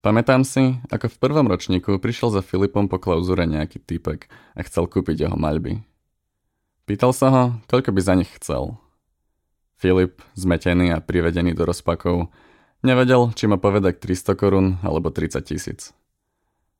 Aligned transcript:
Pamätám 0.00 0.48
si, 0.48 0.80
ako 0.88 1.12
v 1.12 1.20
prvom 1.20 1.44
ročníku 1.44 2.00
prišiel 2.00 2.32
za 2.32 2.40
Filipom 2.40 2.88
po 2.88 2.96
klauzúre 2.96 3.44
nejaký 3.44 3.84
typek 3.84 4.32
a 4.56 4.64
chcel 4.64 4.88
kúpiť 4.88 5.28
jeho 5.28 5.36
maľby. 5.36 5.84
Pýtal 6.88 7.12
sa 7.12 7.28
ho, 7.28 7.44
koľko 7.68 7.92
by 7.92 8.00
za 8.00 8.14
nich 8.16 8.32
chcel. 8.40 8.80
Filip, 9.76 10.24
zmetený 10.32 10.96
a 10.96 11.04
privedený 11.04 11.52
do 11.52 11.68
rozpakov, 11.68 12.32
nevedel, 12.80 13.28
či 13.36 13.44
ma 13.44 13.60
povedať 13.60 14.00
300 14.00 14.40
korún 14.40 14.66
alebo 14.80 15.12
30 15.12 15.44
tisíc. 15.44 15.92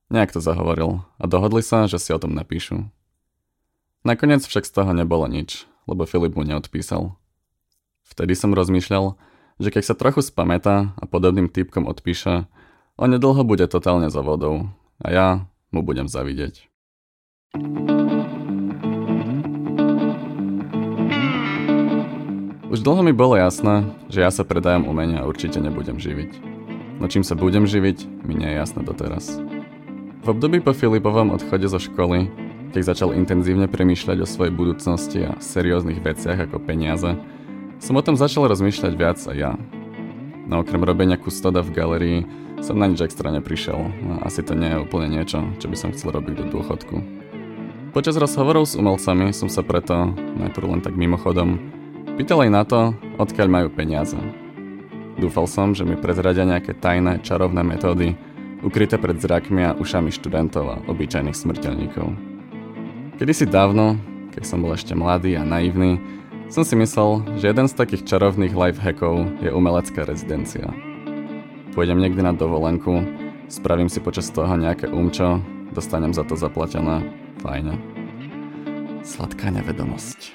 Nejak 0.08 0.32
to 0.32 0.40
zahovoril 0.40 1.04
a 1.20 1.24
dohodli 1.28 1.60
sa, 1.60 1.84
že 1.84 2.00
si 2.00 2.16
o 2.16 2.18
tom 2.18 2.32
napíšu. 2.32 2.88
Nakoniec 4.00 4.48
však 4.48 4.64
z 4.64 4.72
toho 4.72 4.96
nebolo 4.96 5.28
nič, 5.28 5.68
lebo 5.84 6.08
Filip 6.08 6.32
mu 6.32 6.40
neodpísal. 6.40 7.20
Vtedy 8.08 8.32
som 8.32 8.56
rozmýšľal, 8.56 9.20
že 9.60 9.68
keď 9.68 9.92
sa 9.92 9.94
trochu 9.94 10.24
spamätá 10.24 10.96
a 10.96 11.04
podobným 11.04 11.52
typkom 11.52 11.84
odpíše, 11.84 12.48
Onedlho 13.00 13.48
bude 13.48 13.64
totálne 13.64 14.12
za 14.12 14.20
vodou 14.20 14.68
a 15.00 15.08
ja 15.08 15.28
mu 15.72 15.80
budem 15.80 16.04
zavidieť. 16.04 16.68
Už 22.68 22.84
dlho 22.84 23.00
mi 23.00 23.16
bolo 23.16 23.40
jasné, 23.40 23.88
že 24.12 24.20
ja 24.20 24.28
sa 24.28 24.44
predajom 24.44 24.84
umenia 24.84 25.24
určite 25.24 25.64
nebudem 25.64 25.96
živiť. 25.96 26.44
No 27.00 27.08
čím 27.08 27.24
sa 27.24 27.32
budem 27.32 27.64
živiť, 27.64 28.04
mi 28.28 28.36
nie 28.36 28.52
je 28.52 28.60
jasné 28.60 28.84
doteraz. 28.84 29.40
V 30.20 30.26
období 30.28 30.60
po 30.60 30.76
Filipovom 30.76 31.32
odchode 31.32 31.72
zo 31.72 31.80
školy, 31.80 32.28
keď 32.76 32.92
začal 32.92 33.16
intenzívne 33.16 33.64
premýšľať 33.64 34.20
o 34.20 34.28
svojej 34.28 34.52
budúcnosti 34.52 35.24
a 35.24 35.40
serióznych 35.40 36.04
veciach 36.04 36.36
ako 36.36 36.60
peniaze, 36.60 37.16
som 37.80 37.96
o 37.96 38.04
tom 38.04 38.20
začal 38.20 38.44
rozmýšľať 38.44 38.92
viac 38.92 39.16
aj 39.24 39.36
ja. 39.40 39.56
No 40.44 40.60
okrem 40.60 40.84
robenia 40.84 41.16
kustoda 41.16 41.64
v 41.64 41.72
galerii 41.72 42.20
som 42.60 42.76
na 42.76 42.86
nič 42.86 43.00
extra 43.00 43.32
neprišiel. 43.32 43.80
No, 44.04 44.20
asi 44.20 44.44
to 44.44 44.52
nie 44.52 44.68
je 44.68 44.82
úplne 44.84 45.08
niečo, 45.08 45.44
čo 45.58 45.66
by 45.68 45.76
som 45.76 45.92
chcel 45.96 46.12
robiť 46.12 46.44
do 46.44 46.44
dôchodku. 46.60 46.96
Počas 47.90 48.14
rozhovorov 48.14 48.70
s 48.70 48.78
umelcami 48.78 49.34
som 49.34 49.50
sa 49.50 49.66
preto, 49.66 50.14
najprv 50.14 50.78
len 50.78 50.80
tak 50.84 50.94
mimochodom, 50.94 51.58
pýtal 52.14 52.46
aj 52.46 52.50
na 52.52 52.62
to, 52.62 52.94
odkiaľ 53.18 53.48
majú 53.50 53.68
peniaze. 53.72 54.14
Dúfal 55.18 55.50
som, 55.50 55.74
že 55.74 55.82
mi 55.82 55.98
prezradia 55.98 56.46
nejaké 56.46 56.78
tajné, 56.78 57.26
čarovné 57.26 57.66
metódy, 57.66 58.14
ukryté 58.62 58.94
pred 58.94 59.18
zrakmi 59.18 59.66
a 59.66 59.74
ušami 59.74 60.14
študentov 60.14 60.64
a 60.70 60.80
obyčajných 60.86 61.34
smrteľníkov. 61.34 62.14
Kedysi 63.18 63.50
dávno, 63.50 63.98
keď 64.30 64.44
som 64.46 64.62
bol 64.62 64.72
ešte 64.72 64.94
mladý 64.94 65.34
a 65.34 65.42
naivný, 65.42 65.98
som 66.46 66.62
si 66.62 66.78
myslel, 66.78 67.26
že 67.42 67.50
jeden 67.50 67.66
z 67.66 67.74
takých 67.74 68.06
čarovných 68.06 68.54
life 68.54 68.78
hackov 68.78 69.42
je 69.42 69.50
umelecká 69.50 70.06
rezidencia– 70.06 70.70
Pôjdem 71.70 72.02
niekde 72.02 72.26
na 72.26 72.34
dovolenku, 72.34 73.06
spravím 73.46 73.86
si 73.86 74.02
počas 74.02 74.26
toho 74.34 74.58
nejaké 74.58 74.90
umčo, 74.90 75.38
dostanem 75.70 76.10
za 76.10 76.26
to 76.26 76.34
zaplatené. 76.34 77.06
Fajne. 77.38 77.78
Sladká 79.06 79.54
nevedomosť. 79.54 80.34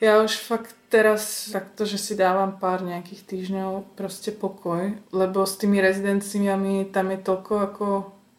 Ja 0.00 0.24
už 0.24 0.40
fakt 0.40 0.72
teraz 0.88 1.52
takto, 1.52 1.84
že 1.84 2.00
si 2.00 2.16
dávam 2.16 2.56
pár 2.56 2.80
nejakých 2.80 3.20
týždňov 3.28 4.00
proste 4.00 4.32
pokoj, 4.32 4.96
lebo 5.12 5.44
s 5.44 5.60
tými 5.60 5.76
rezidenciami 5.76 6.88
tam 6.88 7.12
je 7.12 7.18
toľko 7.20 7.52
ako 7.60 7.86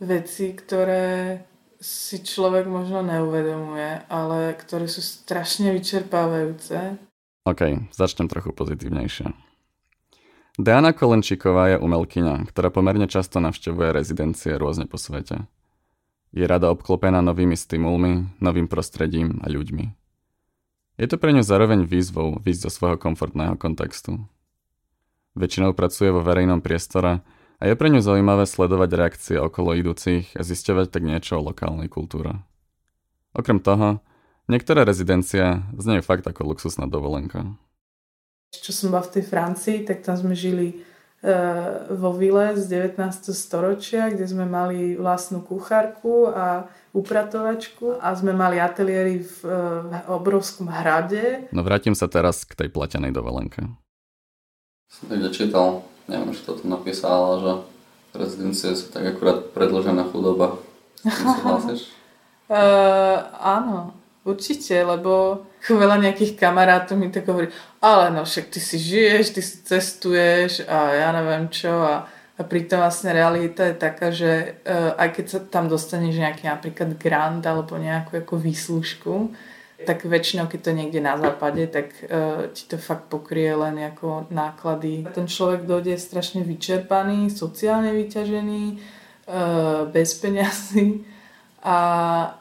veci, 0.01 0.57
ktoré 0.57 1.45
si 1.77 2.25
človek 2.25 2.65
možno 2.65 3.05
neuvedomuje, 3.05 4.09
ale 4.09 4.57
ktoré 4.57 4.89
sú 4.89 5.05
strašne 5.05 5.69
vyčerpávajúce. 5.69 6.97
OK, 7.45 7.93
začnem 7.93 8.25
trochu 8.25 8.57
pozitívnejšie. 8.57 9.50
Diana 10.61 10.93
Kolenčíková 10.93 11.73
je 11.73 11.77
umelkyňa, 11.81 12.45
ktorá 12.45 12.69
pomerne 12.69 13.09
často 13.09 13.41
navštevuje 13.41 13.97
rezidencie 13.97 14.53
rôzne 14.53 14.85
po 14.85 15.01
svete. 15.01 15.49
Je 16.29 16.45
rada 16.45 16.69
obklopená 16.69 17.17
novými 17.25 17.57
stimulmi, 17.57 18.29
novým 18.37 18.69
prostredím 18.69 19.41
a 19.41 19.49
ľuďmi. 19.49 19.89
Je 21.01 21.07
to 21.09 21.17
pre 21.17 21.33
ňu 21.33 21.41
zároveň 21.41 21.89
výzvou 21.89 22.37
výjsť 22.37 22.61
zo 22.61 22.71
svojho 22.77 23.01
komfortného 23.01 23.57
kontextu. 23.57 24.21
Väčšinou 25.33 25.73
pracuje 25.73 26.13
vo 26.13 26.21
verejnom 26.21 26.61
priestore 26.61 27.25
a 27.57 27.63
je 27.65 27.73
pre 27.73 27.89
ňu 27.89 27.97
zaujímavé 27.97 28.45
sledovať 28.45 28.89
reakcie 28.93 29.37
okolo 29.41 29.73
idúcich 29.73 30.37
a 30.37 30.45
zisťovať 30.45 30.93
tak 30.93 31.01
niečo 31.01 31.41
o 31.41 31.45
lokálnej 31.49 31.89
kultúre. 31.89 32.37
Okrem 33.33 33.57
toho, 33.57 33.97
niektoré 34.45 34.85
rezidencie 34.85 35.65
znejú 35.73 36.05
fakt 36.05 36.29
ako 36.29 36.53
luxusná 36.53 36.85
dovolenka. 36.85 37.49
Čo 38.51 38.75
som 38.75 38.91
bola 38.91 39.07
v 39.07 39.15
tej 39.15 39.23
Francii, 39.23 39.87
tak 39.87 40.03
tam 40.03 40.19
sme 40.19 40.35
žili 40.35 40.83
uh, 41.23 41.87
vo 41.95 42.11
vile 42.11 42.59
z 42.59 42.67
19. 42.67 42.99
storočia, 43.31 44.11
kde 44.11 44.27
sme 44.27 44.43
mali 44.43 44.99
vlastnú 44.99 45.39
kuchárku 45.39 46.27
a 46.27 46.67
upratovačku 46.91 48.03
a 48.03 48.11
sme 48.11 48.35
mali 48.35 48.59
ateliéry 48.59 49.23
v 49.23 49.35
uh, 49.47 50.03
obrovskom 50.11 50.67
hrade. 50.67 51.47
No 51.55 51.63
vrátim 51.63 51.95
sa 51.95 52.11
teraz 52.11 52.43
k 52.43 52.59
tej 52.59 52.67
platenej 52.67 53.15
dovolenke. 53.15 53.71
Som 54.91 55.07
tak 55.07 55.31
čítal, 55.31 55.87
neviem, 56.11 56.35
čo 56.35 56.51
to 56.51 56.59
tu 56.59 56.67
napísala, 56.67 57.39
že 57.39 57.51
rezidencie 58.19 58.75
sú 58.75 58.91
tak 58.91 59.15
akurát 59.15 59.47
predložená 59.55 60.11
chudoba. 60.11 60.59
uh, 61.07 61.71
áno, 63.55 63.95
určite, 64.27 64.75
lebo 64.83 65.47
veľa 65.69 66.01
nejakých 66.01 66.33
kamarátov 66.41 66.97
mi 66.97 67.13
tak 67.13 67.29
hovorí, 67.29 67.53
ale 67.77 68.09
no 68.09 68.25
však 68.25 68.49
ty 68.49 68.57
si 68.57 68.81
žiješ, 68.81 69.25
ty 69.37 69.41
si 69.45 69.61
cestuješ 69.61 70.65
a 70.65 70.97
ja 70.97 71.09
neviem 71.13 71.53
čo 71.53 71.69
a, 71.69 72.09
a 72.09 72.41
pritom 72.41 72.81
vlastne 72.81 73.13
realita 73.13 73.69
je 73.69 73.75
taká, 73.77 74.09
že 74.09 74.57
uh, 74.65 74.97
aj 74.97 75.09
keď 75.13 75.25
sa 75.29 75.39
tam 75.45 75.69
dostaneš 75.69 76.17
nejaký 76.17 76.49
napríklad 76.49 76.97
grant 76.97 77.45
alebo 77.45 77.77
nejakú 77.77 78.25
ako 78.25 78.41
výslužku, 78.41 79.13
tak 79.81 80.05
väčšinou, 80.05 80.45
keď 80.45 80.59
to 80.61 80.71
niekde 80.77 81.01
na 81.01 81.17
západe, 81.17 81.65
tak 81.69 81.93
uh, 82.05 82.49
ti 82.53 82.65
to 82.65 82.81
fakt 82.81 83.09
pokrie 83.09 83.53
len 83.53 83.81
ako 83.81 84.29
náklady. 84.29 85.05
Ten 85.13 85.25
človek 85.25 85.65
dojde 85.65 85.97
strašne 85.97 86.45
vyčerpaný, 86.45 87.29
sociálne 87.33 87.93
vyťažený, 87.93 88.63
uh, 89.29 89.89
bez 89.89 90.17
peňazí 90.17 91.20
a 91.61 91.77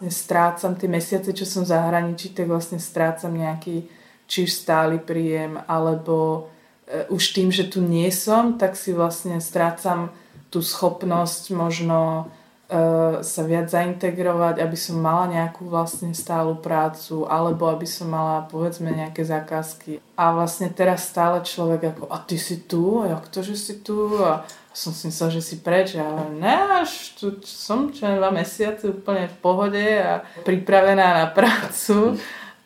strácam 0.08 0.72
tie 0.80 0.88
mesiace, 0.88 1.36
čo 1.36 1.44
som 1.44 1.68
v 1.68 1.72
zahraničí, 1.76 2.32
tak 2.32 2.48
vlastne 2.48 2.80
strácam 2.80 3.36
nejaký 3.36 3.84
či 4.30 4.46
stály 4.48 5.02
príjem, 5.02 5.60
alebo 5.68 6.48
e, 6.86 7.04
už 7.12 7.34
tým, 7.36 7.52
že 7.52 7.68
tu 7.68 7.84
nie 7.84 8.08
som, 8.14 8.56
tak 8.56 8.78
si 8.78 8.94
vlastne 8.94 9.42
strácam 9.42 10.14
tú 10.48 10.62
schopnosť 10.62 11.50
možno 11.52 12.30
e, 12.70 13.20
sa 13.20 13.42
viac 13.42 13.68
zaintegrovať, 13.68 14.62
aby 14.62 14.76
som 14.78 15.02
mala 15.02 15.28
nejakú 15.28 15.66
vlastne 15.66 16.14
stálu 16.14 16.56
prácu, 16.56 17.26
alebo 17.26 17.68
aby 17.68 17.84
som 17.84 18.08
mala 18.08 18.46
povedzme 18.46 18.88
nejaké 18.94 19.26
zákazky. 19.26 19.98
A 20.14 20.32
vlastne 20.32 20.70
teraz 20.70 21.10
stále 21.10 21.42
človek 21.42 21.92
ako, 21.92 22.08
a 22.08 22.22
ty 22.22 22.38
si 22.38 22.64
tu? 22.64 23.02
Jak 23.02 23.28
to, 23.28 23.42
že 23.42 23.58
si 23.58 23.74
tu? 23.82 24.16
A 24.22 24.46
som 24.70 24.94
si 24.94 25.10
myslel, 25.10 25.30
že 25.34 25.42
si 25.42 25.56
preč 25.58 25.98
a 25.98 26.30
ne, 26.30 26.56
až 26.82 27.18
tu 27.18 27.34
som 27.42 27.90
čo 27.90 28.06
dva 28.06 28.30
mesiace 28.30 28.86
úplne 28.86 29.26
v 29.26 29.36
pohode 29.42 29.82
a 29.82 30.22
pripravená 30.46 31.06
na 31.22 31.26
prácu 31.26 32.16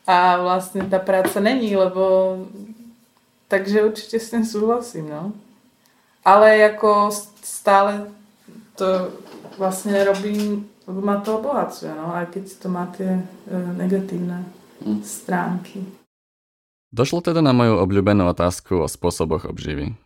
a 0.04 0.36
vlastne 0.36 0.84
tá 0.84 1.00
práca 1.00 1.40
není, 1.40 1.72
lebo 1.72 2.36
takže 3.48 3.88
určite 3.88 4.20
s 4.20 4.30
tým 4.36 4.44
súhlasím, 4.44 5.08
no. 5.08 5.32
Ale 6.24 6.60
ako 6.64 7.12
stále 7.40 8.08
to 8.76 9.12
vlastne 9.56 9.96
robím, 10.04 10.68
lebo 10.84 11.00
ma 11.00 11.20
to 11.24 11.40
obohacuje, 11.40 11.92
no, 11.92 12.12
aj 12.12 12.36
keď 12.36 12.44
to 12.60 12.66
má 12.68 12.84
tie 12.92 13.16
e, 13.16 13.22
negatívne 13.80 14.44
hm. 14.84 15.00
stránky. 15.00 15.80
Došlo 16.94 17.24
teda 17.24 17.42
na 17.42 17.50
moju 17.50 17.80
obľúbenú 17.80 18.28
otázku 18.30 18.84
o 18.84 18.86
spôsoboch 18.86 19.50
obživy. 19.50 19.98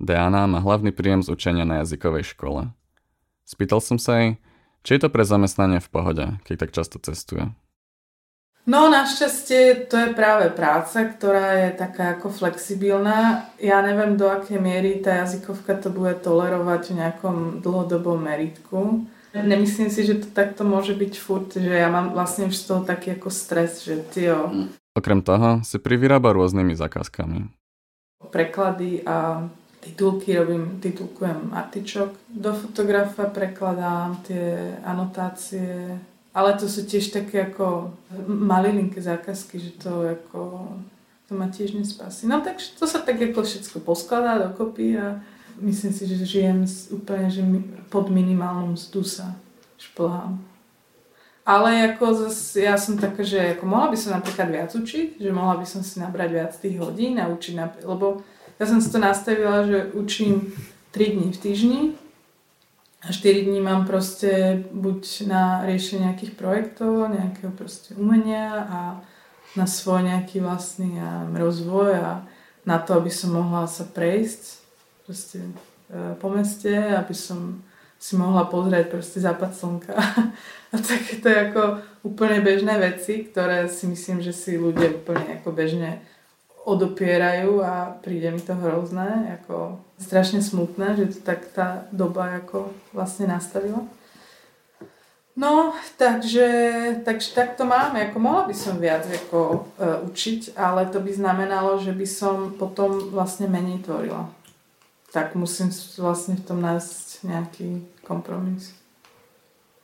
Diana 0.00 0.48
má 0.48 0.64
hlavný 0.64 0.96
príjem 0.96 1.20
z 1.20 1.28
učenia 1.28 1.68
na 1.68 1.84
jazykovej 1.84 2.32
škole. 2.32 2.72
Spýtal 3.44 3.84
som 3.84 4.00
sa 4.00 4.16
jej, 4.16 4.30
či 4.80 4.96
je 4.96 5.04
to 5.04 5.12
pre 5.12 5.28
zamestnanie 5.28 5.76
v 5.76 5.92
pohode, 5.92 6.24
keď 6.48 6.56
tak 6.56 6.70
často 6.72 6.96
cestuje. 6.96 7.52
No 8.64 8.88
našťastie 8.88 9.88
to 9.88 9.96
je 9.96 10.08
práve 10.16 10.52
práca, 10.52 11.04
ktorá 11.04 11.68
je 11.68 11.68
taká 11.76 12.16
ako 12.16 12.32
flexibilná. 12.32 13.48
Ja 13.60 13.80
neviem 13.84 14.16
do 14.16 14.28
akej 14.28 14.60
miery 14.60 15.00
tá 15.04 15.24
jazykovka 15.24 15.76
to 15.80 15.88
bude 15.92 16.20
tolerovať 16.24 16.82
v 16.92 16.96
nejakom 17.04 17.36
dlhodobom 17.60 18.20
meritku. 18.20 19.04
Nemyslím 19.36 19.92
si, 19.92 20.04
že 20.04 20.24
to 20.24 20.28
takto 20.32 20.66
môže 20.66 20.96
byť 20.96 21.12
furt, 21.18 21.50
že 21.54 21.70
ja 21.70 21.92
mám 21.92 22.16
vlastne 22.16 22.48
už 22.48 22.56
z 22.56 22.64
toho 22.66 22.80
taký 22.82 23.14
ako 23.14 23.28
stres, 23.30 23.84
že 23.84 24.00
tio. 24.10 24.70
Okrem 24.96 25.22
toho 25.22 25.62
si 25.62 25.78
privyrába 25.78 26.34
rôznymi 26.34 26.74
zákazkami. 26.74 27.46
Preklady 28.28 29.06
a 29.06 29.48
titulky, 29.80 30.36
robím, 30.36 30.78
titulkujem 30.80 31.52
artičok. 31.52 32.12
Do 32.28 32.52
fotografa 32.52 33.24
prekladám 33.24 34.20
tie 34.28 34.76
anotácie, 34.84 35.98
ale 36.34 36.50
to 36.54 36.68
sú 36.68 36.84
tiež 36.84 37.10
také 37.10 37.50
ako 37.50 37.96
malilinké 38.28 39.00
zákazky, 39.02 39.58
že 39.58 39.70
to 39.80 40.14
ako 40.20 40.68
to 41.30 41.38
ma 41.38 41.46
tiež 41.46 41.78
nespasí. 41.78 42.26
No 42.26 42.42
takže 42.42 42.74
to 42.74 42.90
sa 42.90 42.98
tak 42.98 43.22
ako 43.22 43.46
všetko 43.46 43.86
poskladá 43.86 44.50
dokopy 44.50 44.98
a 44.98 45.22
myslím 45.62 45.94
si, 45.94 46.02
že 46.10 46.26
žijem 46.26 46.66
úplne 46.90 47.30
že 47.30 47.46
pod 47.86 48.10
minimálnu 48.10 48.74
mzdu 48.74 49.06
sa 49.06 49.38
šplhám. 49.78 50.42
Ale 51.46 51.94
ako 51.94 52.26
zase, 52.26 52.66
ja 52.66 52.76
som 52.76 53.00
taká, 53.00 53.24
že 53.24 53.56
ako 53.56 53.64
mohla 53.64 53.88
by 53.90 53.98
som 53.98 54.12
napríklad 54.12 54.50
viac 54.50 54.70
učiť, 54.74 55.22
že 55.22 55.30
mohla 55.32 55.56
by 55.56 55.66
som 55.66 55.80
si 55.80 56.02
nabrať 56.02 56.30
viac 56.30 56.52
tých 56.54 56.76
hodín 56.82 57.16
a 57.16 57.30
učiť, 57.30 57.82
lebo 57.86 58.22
ja 58.60 58.64
som 58.68 58.78
si 58.84 58.92
to 58.92 59.00
nastavila, 59.00 59.64
že 59.64 59.88
učím 59.96 60.52
3 60.92 61.16
dní 61.16 61.32
v 61.32 61.38
týždni 61.40 61.80
a 63.00 63.08
4 63.08 63.48
dní 63.48 63.60
mám 63.60 63.88
proste 63.88 64.60
buď 64.68 65.24
na 65.26 65.64
riešenie 65.64 66.12
nejakých 66.12 66.36
projektov, 66.36 67.08
nejakého 67.08 67.56
proste 67.56 67.96
umenia 67.96 68.68
a 68.68 68.80
na 69.56 69.66
svoj 69.66 70.04
nejaký 70.04 70.44
vlastný 70.44 71.00
ja, 71.00 71.24
rozvoj 71.32 71.90
a 71.96 72.12
na 72.68 72.78
to, 72.78 73.00
aby 73.00 73.08
som 73.08 73.32
mohla 73.32 73.64
sa 73.64 73.88
prejsť 73.88 74.60
proste 75.08 75.40
e, 75.88 76.14
po 76.20 76.28
meste, 76.28 76.70
aby 76.70 77.16
som 77.16 77.64
si 77.96 78.14
mohla 78.16 78.44
pozrieť 78.44 78.92
proste 78.92 79.24
západ 79.24 79.56
slnka 79.56 79.96
a 80.72 80.76
takéto 80.76 81.32
ako 81.32 81.62
úplne 82.04 82.44
bežné 82.44 82.76
veci, 82.76 83.24
ktoré 83.24 83.66
si 83.72 83.88
myslím, 83.88 84.20
že 84.20 84.36
si 84.36 84.60
ľudia 84.60 84.92
úplne 84.92 85.40
ako 85.40 85.50
bežne 85.56 86.04
odopierajú 86.64 87.64
a 87.64 87.96
príde 88.04 88.28
mi 88.30 88.42
to 88.42 88.52
hrozné, 88.52 89.40
ako 89.40 89.80
strašne 89.96 90.44
smutné, 90.44 90.96
že 90.96 91.04
to 91.16 91.18
tak 91.24 91.48
tá 91.56 91.88
doba 91.92 92.40
ako 92.40 92.72
vlastne 92.92 93.28
nastavila. 93.28 93.88
No, 95.40 95.72
takže, 95.96 96.48
takže 97.04 97.32
tak 97.32 97.56
to 97.56 97.64
máme. 97.64 98.10
Ako 98.10 98.18
mohla 98.20 98.44
by 98.44 98.52
som 98.52 98.76
viac 98.76 99.08
ako, 99.08 99.72
uh, 99.80 100.04
učiť, 100.04 100.52
ale 100.58 100.84
to 100.90 101.00
by 101.00 101.08
znamenalo, 101.16 101.80
že 101.80 101.96
by 101.96 102.04
som 102.04 102.52
potom 102.60 103.08
vlastne 103.08 103.48
menej 103.48 103.80
tvorila. 103.80 104.28
Tak 105.16 105.32
musím 105.38 105.72
vlastne 105.96 106.36
v 106.36 106.44
tom 106.44 106.60
nájsť 106.60 107.24
nejaký 107.24 107.68
kompromis. 108.04 108.76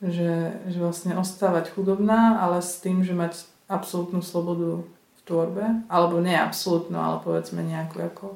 Že, 0.05 0.61
že 0.69 0.77
vlastne 0.77 1.17
ostávať 1.17 1.73
chudobná, 1.73 2.37
ale 2.37 2.61
s 2.61 2.77
tým, 2.85 3.01
že 3.01 3.17
mať 3.17 3.49
absolútnu 3.65 4.21
slobodu 4.21 4.85
tvorbe. 5.27 5.85
Alebo 5.91 6.23
nie 6.23 6.39
absolútnu, 6.39 6.97
ale 6.97 7.21
povedzme 7.21 7.61
nejakú 7.67 8.01
ako 8.01 8.27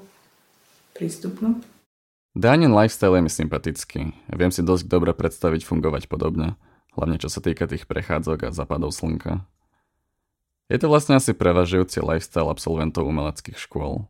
prístupnú. 0.98 1.62
Daniel 2.34 2.75
lifestyle 2.75 3.19
je 3.19 3.22
mi 3.26 3.32
sympatický. 3.32 4.00
Viem 4.31 4.52
si 4.54 4.62
dosť 4.62 4.87
dobre 4.87 5.10
predstaviť 5.14 5.66
fungovať 5.66 6.06
podobne. 6.06 6.54
Hlavne 6.94 7.19
čo 7.22 7.31
sa 7.31 7.38
týka 7.38 7.70
tých 7.70 7.87
prechádzok 7.87 8.50
a 8.50 8.54
zapadov 8.54 8.90
slnka. 8.90 9.46
Je 10.70 10.78
to 10.78 10.87
vlastne 10.87 11.19
asi 11.19 11.34
prevažujúci 11.34 11.98
lifestyle 11.98 12.46
absolventov 12.46 13.02
umeleckých 13.06 13.58
škôl. 13.58 14.06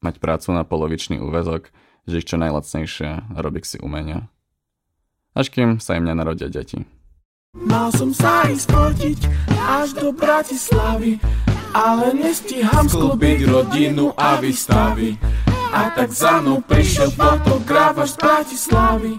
Mať 0.00 0.16
prácu 0.16 0.56
na 0.56 0.64
polovičný 0.64 1.20
úvezok, 1.20 1.68
žiť 2.08 2.22
čo 2.24 2.36
najlacnejšie 2.40 3.08
a 3.36 3.36
robiť 3.36 3.64
si 3.64 3.76
umenia. 3.84 4.32
Až 5.36 5.52
kým 5.52 5.76
sa 5.84 6.00
im 6.00 6.08
nenarodia 6.08 6.48
deti. 6.48 6.88
Mal 7.52 7.92
som 7.92 8.16
sa 8.16 8.48
ísť 8.48 8.68
fotiť 8.72 9.20
až 9.68 9.92
do 10.00 10.08
Bratislavy, 10.16 11.20
ale 11.72 12.14
nestíham 12.14 12.86
sklbiť 12.88 13.38
rodinu 13.48 14.12
a 14.16 14.40
výstavy. 14.40 15.18
A 15.68 15.92
tak 15.92 16.08
za 16.12 16.40
mnou 16.40 16.64
prišiel 16.64 17.12
fotograf 17.12 18.00
až 18.00 18.10
z 18.14 18.16
Bratislavy. 18.16 19.12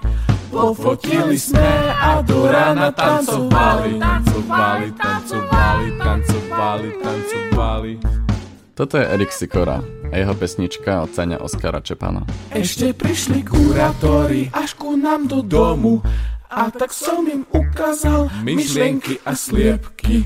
Pofotili 0.49 1.37
sme 1.37 1.93
a 1.93 2.25
do 2.25 2.49
rána 2.49 2.89
tancovali, 2.89 4.01
tancovali, 4.01 4.87
tancovali, 4.97 5.85
tancovali, 6.01 6.87
tancovali. 7.05 7.91
Toto 8.73 8.97
je 8.97 9.05
Erik 9.05 9.29
Sikora 9.29 9.83
a 10.09 10.15
jeho 10.17 10.33
pesnička 10.33 11.05
od 11.05 11.13
cenia 11.13 11.37
Oskara 11.37 11.85
Čepana. 11.85 12.25
Ešte 12.49 12.97
prišli 12.97 13.45
kurátori 13.45 14.49
až 14.49 14.73
ku 14.73 14.97
nám 14.97 15.29
do 15.29 15.45
domu 15.45 16.01
a 16.49 16.73
tak 16.73 16.89
som 16.89 17.29
im 17.29 17.45
ukázal 17.53 18.33
myšlienky 18.41 19.21
a 19.21 19.37
sliepky. 19.37 20.25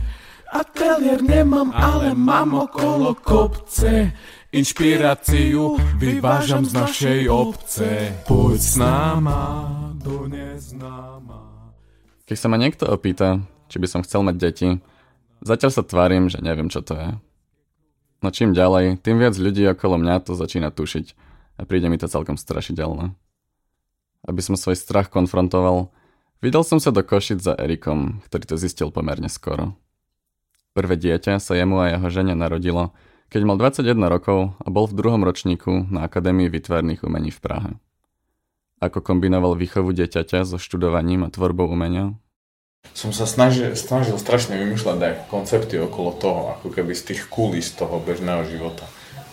Atelier 0.54 1.18
nemám, 1.26 1.74
ale 1.74 2.14
mám 2.14 2.54
okolo 2.70 3.18
kopce. 3.18 4.14
Inšpiráciu 4.54 5.82
vyvážam 5.98 6.62
z 6.62 6.78
našej 6.78 7.22
obce. 7.26 8.14
Poď 8.30 8.60
s 8.62 8.78
náma 8.78 9.42
do 9.98 10.30
neznáma. 10.30 11.74
Keď 12.30 12.38
sa 12.38 12.48
ma 12.54 12.62
niekto 12.62 12.86
opýta, 12.86 13.42
či 13.66 13.82
by 13.82 13.88
som 13.90 14.06
chcel 14.06 14.22
mať 14.22 14.36
deti, 14.38 14.70
zatiaľ 15.42 15.72
sa 15.74 15.82
tvárim, 15.82 16.30
že 16.30 16.38
neviem, 16.38 16.70
čo 16.70 16.86
to 16.86 16.94
je. 16.94 17.10
No 18.22 18.30
čím 18.30 18.54
ďalej, 18.54 19.02
tým 19.02 19.18
viac 19.18 19.34
ľudí 19.34 19.66
okolo 19.74 19.98
mňa 19.98 20.22
to 20.22 20.38
začína 20.38 20.70
tušiť 20.70 21.18
a 21.58 21.66
príde 21.66 21.90
mi 21.90 21.98
to 21.98 22.06
celkom 22.06 22.38
strašidelné. 22.38 23.18
Aby 24.24 24.42
som 24.46 24.54
svoj 24.54 24.78
strach 24.78 25.10
konfrontoval, 25.10 25.90
vydal 26.40 26.62
som 26.62 26.78
sa 26.78 26.94
do 26.94 27.04
Košic 27.04 27.42
za 27.42 27.58
Erikom, 27.58 28.24
ktorý 28.30 28.54
to 28.54 28.56
zistil 28.56 28.94
pomerne 28.94 29.28
skoro. 29.28 29.76
Prvé 30.74 30.98
dieťa 30.98 31.38
sa 31.38 31.54
jemu 31.54 31.86
a 31.86 31.94
jeho 31.94 32.08
žene 32.10 32.34
narodilo, 32.34 32.98
keď 33.30 33.42
mal 33.46 33.62
21 33.62 33.94
rokov 34.10 34.58
a 34.58 34.68
bol 34.74 34.90
v 34.90 34.98
druhom 34.98 35.22
ročníku 35.22 35.86
na 35.94 36.10
Akadémii 36.10 36.50
vytvarných 36.50 37.06
umení 37.06 37.30
v 37.30 37.40
Prahe. 37.42 37.72
Ako 38.81 39.06
kombinoval 39.06 39.54
výchovu 39.54 39.94
dieťaťa 39.94 40.50
so 40.50 40.58
študovaním 40.58 41.25
a 41.25 41.34
tvorbou 41.34 41.70
umenia, 41.70 42.18
som 42.92 43.16
sa 43.16 43.24
snažil, 43.24 43.72
snažil 43.80 44.20
strašne 44.20 44.60
vymýšľať 44.60 45.00
aj 45.00 45.14
koncepty 45.31 45.80
okolo 45.80 46.12
toho, 46.20 46.42
ako 46.60 46.68
keby 46.68 46.92
z 46.92 47.16
tých 47.16 47.31
kulís 47.31 47.72
toho 47.72 48.04
bežného 48.04 48.44
života. 48.52 48.84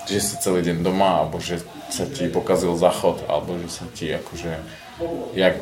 Že 0.07 0.19
si 0.23 0.35
celý 0.39 0.61
deň 0.71 0.87
doma, 0.87 1.27
alebo 1.27 1.43
že 1.43 1.59
sa 1.91 2.07
ti 2.07 2.31
pokazil 2.31 2.79
záchod, 2.79 3.27
alebo 3.27 3.59
že 3.59 3.69
sa 3.69 3.91
ti 3.91 4.15
akože 4.15 4.55
jak 5.35 5.57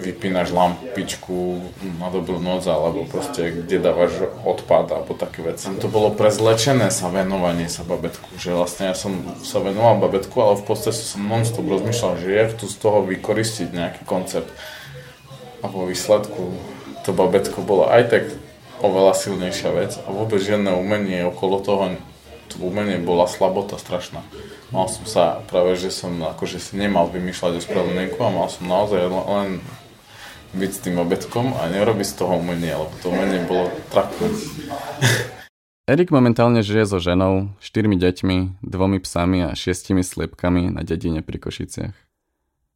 vypínaš 0.00 0.52
lampičku 0.52 1.60
na 1.98 2.08
dobrú 2.12 2.38
noc, 2.38 2.66
alebo 2.66 3.08
proste 3.08 3.50
kde 3.50 3.82
dávaš 3.82 4.30
odpad, 4.44 4.92
alebo 4.92 5.12
také 5.16 5.42
veci. 5.42 5.72
To 5.80 5.88
bolo 5.88 6.14
prezlečené 6.14 6.88
sa 6.92 7.08
venovanie 7.08 7.66
sa 7.66 7.82
babetku, 7.82 8.36
že 8.38 8.54
vlastne 8.54 8.92
ja 8.92 8.96
som 8.96 9.16
sa 9.42 9.60
venoval 9.60 9.98
babetku, 10.00 10.36
ale 10.40 10.60
v 10.60 10.64
podstate 10.64 11.00
som 11.00 11.24
non-stop 11.24 11.66
rozmýšľal, 11.66 12.12
že 12.20 12.28
ja 12.30 12.44
tu 12.52 12.68
z 12.68 12.76
toho 12.76 13.02
vykoristiť 13.06 13.72
nejaký 13.72 14.02
koncept. 14.04 14.50
A 15.60 15.68
po 15.68 15.84
výsledku 15.84 16.56
to 17.04 17.10
babetko 17.12 17.60
bolo 17.60 17.88
aj 17.88 18.02
tak 18.08 18.24
oveľa 18.80 19.12
silnejšia 19.12 19.70
vec 19.76 19.92
a 20.00 20.08
vôbec 20.08 20.40
žiadne 20.40 20.72
umenie 20.72 21.20
okolo 21.28 21.60
toho, 21.60 21.96
to 22.50 22.58
umenie 22.58 22.98
bola 22.98 23.30
slabota 23.30 23.78
strašná. 23.78 24.26
Mal 24.74 24.86
som 24.90 25.06
sa, 25.06 25.38
práve 25.46 25.78
že 25.78 25.94
som 25.94 26.18
akože 26.18 26.58
si 26.58 26.74
nemal 26.74 27.06
vymýšľať 27.08 27.52
o 27.58 27.60
spravodlivku 27.62 28.18
a 28.18 28.34
mal 28.34 28.48
som 28.50 28.66
naozaj 28.66 29.06
len 29.06 29.62
byť 30.50 30.70
s 30.74 30.82
tým 30.82 30.98
obetkom 30.98 31.54
a 31.54 31.70
nerobiť 31.70 32.06
z 32.10 32.14
toho 32.18 32.42
umenie, 32.42 32.74
lebo 32.74 32.90
to 32.98 33.14
umenie 33.14 33.46
bolo 33.46 33.70
trapné. 33.94 34.26
Erik 35.90 36.14
momentálne 36.14 36.62
žije 36.62 36.86
so 36.86 36.98
ženou, 37.02 37.50
štyrmi 37.58 37.98
deťmi, 37.98 38.62
dvomi 38.62 39.02
psami 39.02 39.50
a 39.50 39.58
šiestimi 39.58 40.06
sliepkami 40.06 40.70
na 40.70 40.86
dedine 40.86 41.18
pri 41.18 41.42
Košiciach. 41.42 41.96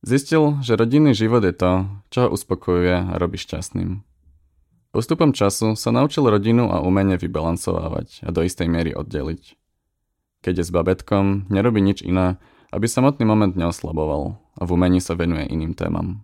Zistil, 0.02 0.58
že 0.66 0.74
rodinný 0.74 1.14
život 1.14 1.46
je 1.46 1.54
to, 1.54 1.72
čo 2.10 2.26
ho 2.26 2.28
uspokojuje 2.34 3.14
a 3.14 3.14
robí 3.14 3.38
šťastným. 3.38 4.02
Postupom 4.90 5.30
času 5.30 5.74
sa 5.78 5.90
naučil 5.94 6.26
rodinu 6.26 6.70
a 6.70 6.82
umenie 6.82 7.18
vybalancovávať 7.18 8.26
a 8.26 8.34
do 8.34 8.46
istej 8.46 8.66
miery 8.66 8.94
oddeliť. 8.94 9.63
Keď 10.44 10.60
je 10.60 10.64
s 10.68 10.76
babetkom, 10.76 11.48
nerobí 11.48 11.80
nič 11.80 12.04
iné, 12.04 12.36
aby 12.68 12.84
samotný 12.84 13.24
moment 13.24 13.56
neoslaboval 13.56 14.36
a 14.60 14.62
v 14.68 14.76
umení 14.76 15.00
sa 15.00 15.16
venuje 15.16 15.48
iným 15.48 15.72
témam. 15.72 16.20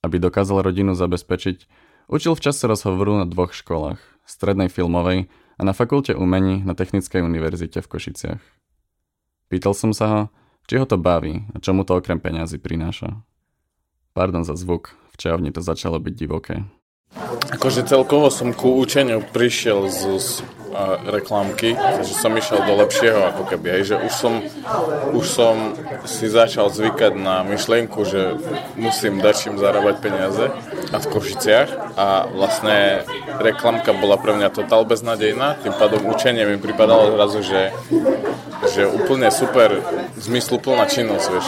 Aby 0.00 0.16
dokázal 0.16 0.64
rodinu 0.64 0.96
zabezpečiť, 0.96 1.68
učil 2.08 2.32
v 2.32 2.40
čase 2.40 2.64
rozhovoru 2.64 3.20
na 3.20 3.28
dvoch 3.28 3.52
školách, 3.52 4.00
strednej 4.24 4.72
filmovej 4.72 5.28
a 5.28 5.60
na 5.60 5.76
fakulte 5.76 6.16
umení 6.16 6.64
na 6.64 6.72
Technickej 6.72 7.20
univerzite 7.20 7.84
v 7.84 7.90
Košiciach. 7.92 8.42
Pýtal 9.52 9.76
som 9.76 9.92
sa 9.92 10.06
ho, 10.08 10.20
či 10.64 10.80
ho 10.80 10.88
to 10.88 10.96
baví 10.96 11.44
a 11.52 11.60
čo 11.60 11.76
mu 11.76 11.84
to 11.84 12.00
okrem 12.00 12.16
peňazí 12.24 12.56
prináša. 12.56 13.20
Pardon 14.16 14.48
za 14.48 14.56
zvuk, 14.56 14.96
v 15.12 15.20
čajovni 15.20 15.52
to 15.52 15.60
začalo 15.60 16.00
byť 16.00 16.14
divoké. 16.16 16.64
Akože 17.48 17.88
celkovo 17.88 18.28
som 18.28 18.52
ku 18.52 18.76
učeniu 18.76 19.24
prišiel 19.24 19.88
z, 19.88 20.00
z 20.20 20.28
a, 20.70 21.00
reklamky, 21.02 21.74
že 22.04 22.14
som 22.14 22.30
išiel 22.36 22.62
do 22.62 22.78
lepšieho 22.78 23.26
ako 23.32 23.42
keby, 23.48 23.80
aj, 23.80 23.82
že 23.90 23.96
už 23.98 24.12
som, 24.12 24.34
už 25.16 25.26
som 25.26 25.54
si 26.06 26.30
začal 26.30 26.70
zvykať 26.70 27.18
na 27.18 27.42
myšlienku, 27.42 28.06
že 28.06 28.38
musím 28.78 29.18
dať 29.18 29.34
čím 29.34 29.54
zarábať 29.58 29.96
peniaze 29.98 30.46
a 30.94 30.96
v 31.00 31.06
Košiciach. 31.10 31.98
A 31.98 32.30
vlastne 32.30 33.02
reklamka 33.42 33.90
bola 33.96 34.14
pre 34.14 34.36
mňa 34.36 34.48
totál 34.54 34.86
beznadejná, 34.86 35.58
tým 35.58 35.74
pádom 35.74 36.06
učenie 36.06 36.46
mi 36.46 36.56
pripadalo 36.60 37.18
zrazu, 37.18 37.40
že, 37.42 37.62
že 38.70 38.86
úplne 38.86 39.32
super 39.34 39.82
zmysluplná 40.20 40.86
činnosť, 40.86 41.26
vieš. 41.34 41.46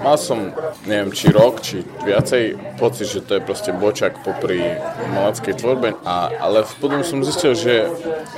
Mal 0.00 0.16
som, 0.16 0.52
neviem, 0.88 1.12
či 1.12 1.28
rok, 1.28 1.60
či 1.60 1.84
viacej 2.04 2.76
pocit, 2.80 3.06
že 3.08 3.20
to 3.20 3.36
je 3.36 3.42
proste 3.44 3.70
bočak 3.76 4.20
popri 4.24 4.80
umeleckej 5.08 5.54
tvorbe, 5.60 5.96
a, 6.04 6.32
ale 6.40 6.64
potom 6.80 7.04
som 7.04 7.20
zistil, 7.20 7.52
že, 7.52 7.88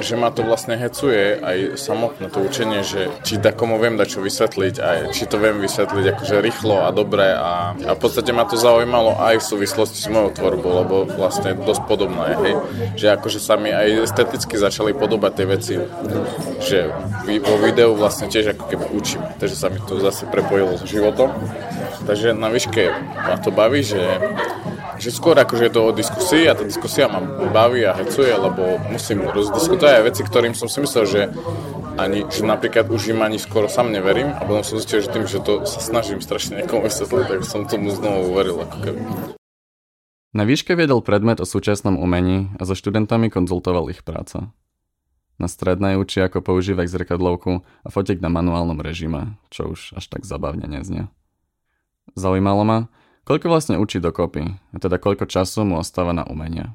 že 0.03 0.15
ma 0.19 0.35
to 0.35 0.43
vlastne 0.43 0.75
hecuje 0.75 1.39
aj 1.39 1.79
samotné 1.79 2.27
to 2.31 2.43
učenie, 2.43 2.83
že 2.83 3.09
či 3.23 3.39
takomu 3.39 3.79
viem 3.79 3.95
dať 3.95 4.09
čo 4.19 4.21
vysvetliť, 4.21 4.75
aj 4.83 4.99
či 5.15 5.25
to 5.31 5.39
viem 5.39 5.63
vysvetliť 5.63 6.05
akože 6.19 6.37
rýchlo 6.43 6.83
a 6.83 6.91
dobre 6.91 7.31
a, 7.31 7.73
a 7.79 7.91
v 7.95 8.01
podstate 8.01 8.35
ma 8.35 8.43
to 8.43 8.59
zaujímalo 8.59 9.15
aj 9.23 9.39
v 9.39 9.49
súvislosti 9.55 10.03
s 10.03 10.11
mojou 10.11 10.35
tvorbou, 10.35 10.73
lebo 10.83 10.97
vlastne 11.07 11.55
dosť 11.55 11.83
podobná 11.87 12.35
je, 12.35 12.37
hej, 12.43 12.55
že 12.99 13.07
akože 13.15 13.39
sa 13.39 13.55
mi 13.55 13.71
aj 13.71 14.11
esteticky 14.11 14.59
začali 14.59 14.91
podobať 14.97 15.33
tie 15.39 15.47
veci, 15.47 15.75
že 16.59 16.91
vo 17.43 17.57
videu 17.63 17.95
vlastne 17.95 18.27
tiež 18.27 18.59
ako 18.59 18.65
keby 18.67 18.87
učíme, 18.99 19.27
takže 19.39 19.57
sa 19.57 19.71
mi 19.71 19.79
to 19.87 20.03
zase 20.03 20.27
prepojilo 20.27 20.75
s 20.79 20.85
životom. 20.87 21.31
Takže 22.03 22.35
na 22.35 22.51
výške 22.51 22.91
ma 23.15 23.37
to 23.39 23.55
baví, 23.55 23.87
že, 23.87 24.03
že 24.99 25.15
skôr 25.15 25.39
akože 25.39 25.71
je 25.71 25.73
to 25.73 25.81
o 25.87 25.95
diskusii 25.95 26.51
a 26.51 26.59
tá 26.59 26.67
diskusia 26.67 27.07
ma 27.07 27.23
baví 27.51 27.87
a 27.87 27.95
hecuje, 27.95 28.35
lebo 28.35 28.83
musím 28.91 29.23
rozdiskutovať 29.31 29.93
aj 30.03 30.05
veci, 30.11 30.23
ktorým 30.27 30.55
som 30.59 30.67
si 30.67 30.83
myslel, 30.83 31.05
že 31.07 31.21
ani, 32.01 32.25
že 32.27 32.43
napríklad 32.43 32.89
už 32.89 33.13
im 33.13 33.21
ani 33.23 33.39
skoro 33.39 33.69
sám 33.69 33.93
neverím 33.93 34.33
a 34.33 34.43
potom 34.43 34.65
som 34.65 34.81
zistil, 34.81 35.05
že 35.05 35.13
tým, 35.13 35.29
že 35.29 35.39
to 35.45 35.63
sa 35.69 35.79
snažím 35.79 36.25
strašne 36.25 36.65
niekomu 36.65 36.89
vysvetliť, 36.89 37.27
tak 37.29 37.41
som 37.45 37.69
tomu 37.69 37.93
znovu 37.93 38.33
uveril 38.33 38.65
ako 38.65 38.77
keby. 38.81 39.01
Na 40.33 40.49
výške 40.49 40.73
viedol 40.73 41.05
predmet 41.05 41.45
o 41.45 41.47
súčasnom 41.47 42.01
umení 42.01 42.49
a 42.57 42.65
so 42.65 42.73
študentami 42.73 43.29
konzultoval 43.29 43.93
ich 43.93 44.01
práca. 44.01 44.49
Na 45.37 45.45
strednej 45.45 46.01
učí, 46.01 46.25
ako 46.25 46.41
používať 46.41 46.89
zrkadlovku 46.89 47.61
a 47.85 47.89
fotiek 47.93 48.17
na 48.17 48.33
manuálnom 48.33 48.81
režime, 48.81 49.37
čo 49.53 49.77
už 49.77 49.93
až 49.93 50.09
tak 50.09 50.25
zabavne 50.25 50.65
neznie. 50.65 51.13
Zaujímalo 52.13 52.63
ma, 52.67 52.79
koľko 53.25 53.47
vlastne 53.49 53.77
učí 53.81 54.03
dokopy, 54.03 54.59
a 54.73 54.77
teda 54.77 55.01
koľko 55.01 55.25
času 55.27 55.65
mu 55.65 55.81
ostáva 55.81 56.13
na 56.13 56.27
umenie. 56.29 56.75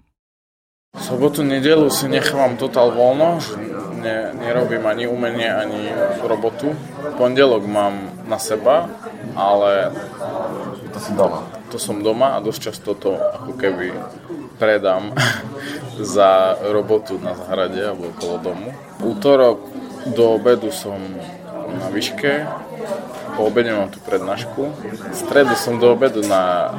Sobotu, 0.97 1.45
nedelu 1.45 1.91
si 1.93 2.09
nechávam 2.09 2.57
totál 2.57 2.89
voľno, 2.89 3.37
že 3.37 3.53
ne, 4.01 4.33
nerobím 4.33 4.81
ani 4.87 5.05
umenie, 5.05 5.45
ani 5.45 5.93
robotu. 6.25 6.73
Pondelok 7.21 7.63
mám 7.69 8.25
na 8.25 8.41
seba, 8.41 8.89
ale... 9.37 9.93
To 10.95 10.99
si 11.03 11.11
doma. 11.13 11.45
To 11.69 11.77
som 11.77 12.01
doma 12.01 12.33
a 12.33 12.41
dosť 12.41 12.59
často 12.71 12.97
to 12.97 13.13
ako 13.13 13.53
keby 13.59 13.93
predám 14.57 15.13
za 16.17 16.57
robotu 16.65 17.21
na 17.21 17.37
zahrade 17.37 17.83
alebo 17.83 18.09
okolo 18.17 18.35
domu. 18.41 18.69
Útorok 19.03 19.61
do 20.17 20.39
obedu 20.39 20.73
som 20.73 20.97
na 21.77 21.93
výške, 21.93 22.47
po 23.37 23.45
obede 23.45 23.69
mám 23.69 23.93
tu 23.93 24.01
prednášku. 24.01 24.73
V 25.13 25.15
stredu 25.15 25.53
som 25.53 25.77
do 25.77 25.93
obedu 25.93 26.25
na, 26.25 26.73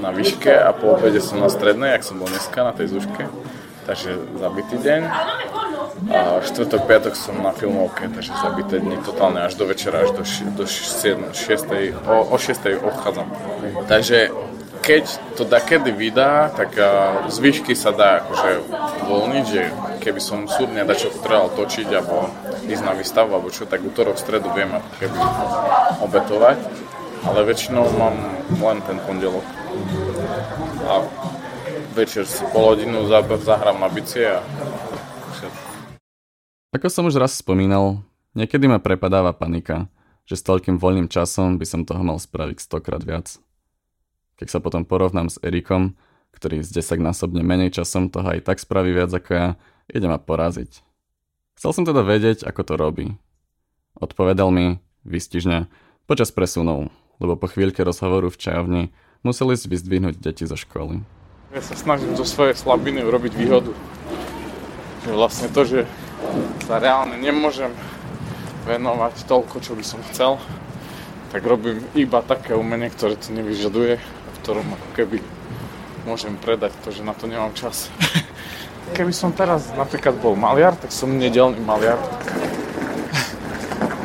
na 0.00 0.08
výške 0.08 0.48
a 0.48 0.72
po 0.72 0.96
obede 0.96 1.20
som 1.20 1.36
na 1.36 1.52
strednej, 1.52 1.92
ak 1.92 2.00
som 2.00 2.16
bol 2.16 2.32
dneska 2.32 2.64
na 2.64 2.72
tej 2.72 2.96
zúške. 2.96 3.28
Takže 3.84 4.16
zabitý 4.40 4.80
deň. 4.80 5.00
A 6.08 6.40
štvrtok, 6.40 6.88
piatok 6.88 7.14
som 7.18 7.36
na 7.44 7.52
filmovke, 7.52 8.08
takže 8.08 8.32
zabité 8.40 8.80
dni 8.80 8.96
totálne 9.04 9.44
až 9.44 9.60
do 9.60 9.68
večera, 9.68 10.08
až 10.08 10.16
do, 10.16 10.24
do 10.56 10.64
7, 10.64 11.36
6, 11.36 12.08
o, 12.08 12.16
o 12.32 12.36
6 12.38 12.80
odchádzam. 12.80 13.28
Takže 13.90 14.32
keď 14.80 15.04
to 15.36 15.42
da 15.44 15.60
kedy 15.60 15.92
vydá, 15.92 16.48
tak 16.54 16.72
z 17.28 17.36
výšky 17.36 17.76
sa 17.76 17.92
dá 17.92 18.24
akože 18.24 18.50
voľniť, 19.04 19.44
že 19.44 19.62
keby 19.98 20.22
som 20.22 20.46
súdne 20.46 20.86
dačo 20.86 21.10
potreboval 21.10 21.52
točiť 21.58 21.88
alebo 21.92 22.30
ísť 22.64 22.82
na 22.86 22.94
výstavu 22.94 23.34
alebo 23.34 23.50
čo, 23.50 23.66
tak 23.66 23.82
útorok, 23.82 24.16
stredu 24.16 24.48
viem 24.54 24.70
keby 25.02 25.18
obetovať, 26.02 26.58
ale 27.26 27.40
väčšinou 27.44 27.84
mám 27.98 28.14
len 28.62 28.78
ten 28.86 28.98
pondelok. 29.02 29.44
A 30.88 31.04
večer 31.92 32.24
si 32.24 32.46
pol 32.54 32.78
hodinu 32.78 33.04
zahrám 33.42 33.82
na 33.82 33.90
bicie 33.90 34.38
a 34.38 34.40
Ako 36.72 36.86
som 36.92 37.08
už 37.10 37.18
raz 37.18 37.34
spomínal, 37.34 38.04
niekedy 38.38 38.70
ma 38.70 38.78
prepadáva 38.78 39.34
panika, 39.34 39.90
že 40.28 40.36
s 40.36 40.44
toľkým 40.44 40.76
voľným 40.76 41.08
časom 41.08 41.56
by 41.56 41.66
som 41.66 41.82
toho 41.88 42.04
mal 42.04 42.20
spraviť 42.20 42.60
stokrát 42.60 43.00
viac. 43.00 43.40
Keď 44.38 44.48
sa 44.52 44.58
potom 44.62 44.84
porovnám 44.86 45.32
s 45.32 45.40
Erikom, 45.42 45.96
ktorý 46.36 46.62
s 46.62 46.70
10 46.70 47.02
násobne 47.02 47.42
menej 47.42 47.74
časom 47.74 48.12
toho 48.12 48.30
aj 48.30 48.46
tak 48.46 48.62
spraví 48.62 48.94
viac 48.94 49.10
ako 49.10 49.30
ja, 49.34 49.48
ide 49.90 50.06
ma 50.06 50.20
poraziť. 50.20 50.84
Chcel 51.58 51.70
som 51.74 51.84
teda 51.84 52.06
vedieť, 52.06 52.46
ako 52.46 52.62
to 52.62 52.74
robí. 52.78 53.06
Odpovedal 53.98 54.54
mi, 54.54 54.78
vystižne, 55.02 55.66
počas 56.06 56.30
presunul, 56.30 56.94
lebo 57.18 57.34
po 57.34 57.50
chvíľke 57.50 57.82
rozhovoru 57.82 58.30
v 58.30 58.40
čajovni 58.40 58.82
museli 59.26 59.58
si 59.58 59.66
vyzdvihnúť 59.66 60.22
deti 60.22 60.46
zo 60.46 60.54
školy. 60.54 61.02
Ja 61.50 61.64
sa 61.64 61.74
snažím 61.74 62.14
zo 62.14 62.28
svojej 62.28 62.54
slabiny 62.54 63.02
urobiť 63.02 63.32
výhodu. 63.34 63.72
Že 65.02 65.10
vlastne 65.16 65.48
to, 65.50 65.64
že 65.66 65.80
sa 66.68 66.78
reálne 66.78 67.18
nemôžem 67.18 67.72
venovať 68.68 69.24
toľko, 69.24 69.64
čo 69.64 69.72
by 69.74 69.84
som 69.84 70.04
chcel, 70.12 70.36
tak 71.32 71.42
robím 71.42 71.80
iba 71.96 72.20
také 72.22 72.52
umenie, 72.52 72.92
ktoré 72.92 73.16
to 73.16 73.32
nevyžaduje 73.32 73.98
ktorom 74.48 74.64
ako 74.64 74.88
keby 74.96 75.18
môžem 76.08 76.32
predať 76.40 76.72
to, 76.80 76.88
že 76.88 77.04
na 77.04 77.12
to 77.12 77.28
nemám 77.28 77.52
čas. 77.52 77.92
Keby 78.94 79.12
som 79.14 79.30
teraz 79.30 79.70
napríklad 79.78 80.18
bol 80.18 80.34
maliar, 80.34 80.74
tak 80.74 80.90
som 80.90 81.12
nedelný 81.14 81.62
maliar. 81.62 81.96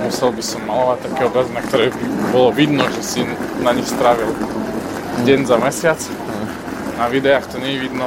Musel 0.04 0.36
by 0.36 0.44
som 0.44 0.62
malovať 0.68 1.00
také 1.10 1.22
obrazy, 1.26 1.52
na 1.56 1.64
ktoré 1.64 1.90
by 1.90 2.06
bolo 2.30 2.50
vidno, 2.52 2.84
že 2.92 3.02
si 3.02 3.20
na 3.64 3.72
nich 3.72 3.88
strávil 3.88 4.30
deň 5.24 5.40
za 5.48 5.58
mesiac. 5.58 6.00
Na 7.00 7.08
videách 7.10 7.48
to 7.50 7.58
nie 7.58 7.80
je 7.80 7.90
vidno. 7.90 8.06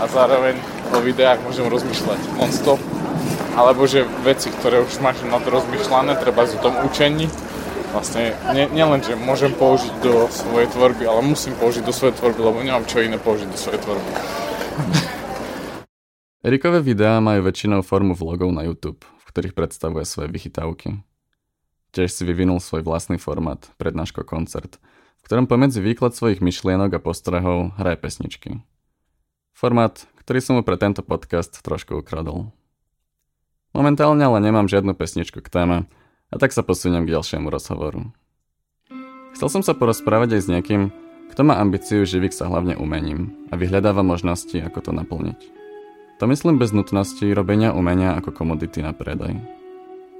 A 0.00 0.04
zároveň 0.10 0.58
o 0.90 0.98
videách 0.98 1.44
môžem 1.46 1.68
rozmýšľať 1.68 2.18
non-stop. 2.40 2.80
Alebo 3.52 3.84
že 3.84 4.08
veci, 4.24 4.48
ktoré 4.48 4.80
už 4.80 4.98
máš 5.04 5.20
na 5.28 5.36
to 5.36 5.52
rozmýšľané, 5.52 6.16
treba 6.18 6.48
o 6.48 6.58
tom 6.64 6.72
učení, 6.88 7.28
vlastne 7.92 8.32
nielen, 8.48 9.04
že 9.04 9.12
môžem 9.14 9.52
použiť 9.52 9.92
do 10.00 10.24
svojej 10.32 10.72
tvorby, 10.72 11.04
ale 11.04 11.20
musím 11.20 11.52
použiť 11.60 11.84
do 11.84 11.92
svojej 11.92 12.16
tvorby, 12.16 12.40
lebo 12.40 12.64
nemám 12.64 12.88
čo 12.88 13.04
iné 13.04 13.20
použiť 13.20 13.52
do 13.52 13.58
svojej 13.60 13.84
tvorby. 13.84 14.10
Erikové 16.46 16.82
videá 16.82 17.22
majú 17.22 17.46
väčšinou 17.46 17.86
formu 17.86 18.16
vlogov 18.18 18.50
na 18.50 18.66
YouTube, 18.66 19.04
v 19.04 19.24
ktorých 19.30 19.54
predstavuje 19.54 20.02
svoje 20.02 20.32
vychytávky. 20.32 21.00
Tiež 21.92 22.10
si 22.10 22.22
vyvinul 22.24 22.58
svoj 22.58 22.82
vlastný 22.82 23.20
formát, 23.20 23.68
prednáško 23.76 24.24
koncert, 24.24 24.80
v 25.20 25.22
ktorom 25.28 25.46
pomedzi 25.46 25.84
výklad 25.84 26.16
svojich 26.16 26.40
myšlienok 26.40 26.96
a 26.96 27.04
postrehov 27.04 27.76
hraje 27.76 28.00
pesničky. 28.00 28.50
Formát, 29.52 30.08
ktorý 30.24 30.40
som 30.40 30.56
mu 30.58 30.62
pre 30.64 30.80
tento 30.80 31.04
podcast 31.04 31.60
trošku 31.60 32.00
ukradol. 32.00 32.50
Momentálne 33.76 34.24
ale 34.24 34.40
nemám 34.40 34.68
žiadnu 34.68 34.96
pesničku 34.96 35.44
k 35.44 35.52
téme, 35.52 35.76
a 36.32 36.34
tak 36.40 36.56
sa 36.56 36.64
posuniem 36.64 37.04
k 37.04 37.12
ďalšiemu 37.12 37.52
rozhovoru. 37.52 38.08
Chcel 39.36 39.48
som 39.48 39.62
sa 39.64 39.76
porozprávať 39.76 40.36
aj 40.36 40.42
s 40.44 40.48
niekým, 40.48 40.82
kto 41.32 41.48
má 41.48 41.56
ambíciu 41.56 42.04
živiť 42.04 42.32
sa 42.36 42.44
hlavne 42.52 42.76
umením 42.76 43.32
a 43.48 43.56
vyhľadáva 43.56 44.04
možnosti, 44.04 44.52
ako 44.60 44.78
to 44.84 44.92
naplniť. 44.92 45.40
To 46.20 46.28
myslím 46.28 46.60
bez 46.60 46.76
nutnosti 46.76 47.24
robenia 47.32 47.72
umenia 47.72 48.12
ako 48.20 48.36
komodity 48.36 48.84
na 48.84 48.92
predaj. 48.92 49.40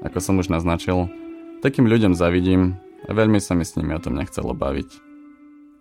Ako 0.01 0.19
som 0.25 0.41
už 0.41 0.49
naznačil, 0.49 1.13
takým 1.61 1.85
ľuďom 1.85 2.17
zavidím 2.17 2.81
a 3.05 3.13
veľmi 3.13 3.37
sa 3.45 3.53
mi 3.53 3.69
s 3.69 3.77
nimi 3.77 3.93
o 3.93 4.01
tom 4.01 4.17
nechcelo 4.17 4.57
baviť. 4.57 4.89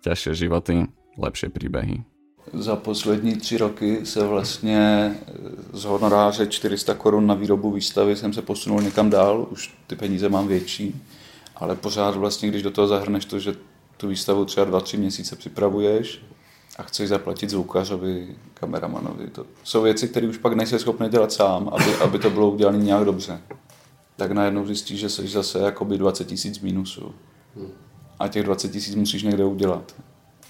Ťažšie 0.04 0.32
životy, 0.36 0.92
lepšie 1.16 1.48
príbehy. 1.48 2.04
Za 2.52 2.76
poslední 2.76 3.36
tři 3.36 3.58
roky 3.58 4.06
se 4.06 4.26
vlastně 4.26 5.14
z 5.72 5.84
honoráře 5.84 6.46
400 6.46 6.94
korun 6.94 7.26
na 7.26 7.34
výrobu 7.34 7.72
výstavy 7.72 8.16
jsem 8.16 8.32
se 8.32 8.42
posunul 8.42 8.82
někam 8.82 9.10
dál, 9.10 9.46
už 9.50 9.74
ty 9.86 9.96
peníze 9.96 10.28
mám 10.28 10.48
větší, 10.48 11.02
ale 11.56 11.76
pořád 11.76 12.16
vlastně, 12.16 12.48
když 12.48 12.62
do 12.62 12.70
toho 12.70 12.88
zahrneš 12.88 13.24
to, 13.24 13.38
že 13.38 13.54
tu 14.02 14.08
výstavu 14.08 14.44
třeba 14.44 14.66
2-3 14.66 14.98
měsíce 14.98 15.36
připravuješ 15.36 16.22
a 16.78 16.82
chceš 16.82 17.08
zaplatit 17.08 17.50
zvukařovi, 17.50 18.36
kameramanovi, 18.54 19.30
to 19.30 19.46
jsou 19.64 19.82
věci, 19.82 20.08
které 20.08 20.28
už 20.28 20.38
pak 20.38 20.52
nejsi 20.52 20.78
schopný 20.78 21.08
dělat 21.08 21.32
sám, 21.32 21.70
aby, 21.72 21.94
aby 21.94 22.18
to 22.18 22.30
bylo 22.30 22.50
udělané 22.50 22.78
nějak 22.78 23.04
dobře. 23.04 23.40
Tak 24.16 24.32
najednou 24.32 24.66
zjistíš, 24.66 25.00
že 25.00 25.08
jsi 25.08 25.28
zase 25.28 25.58
jakoby 25.58 25.98
20 25.98 26.24
tisíc 26.24 26.60
minusů. 26.60 27.14
A 28.18 28.28
těch 28.28 28.42
20 28.42 28.68
tisíc 28.68 28.94
musíš 28.94 29.22
někde 29.22 29.44
udělat. 29.44 29.94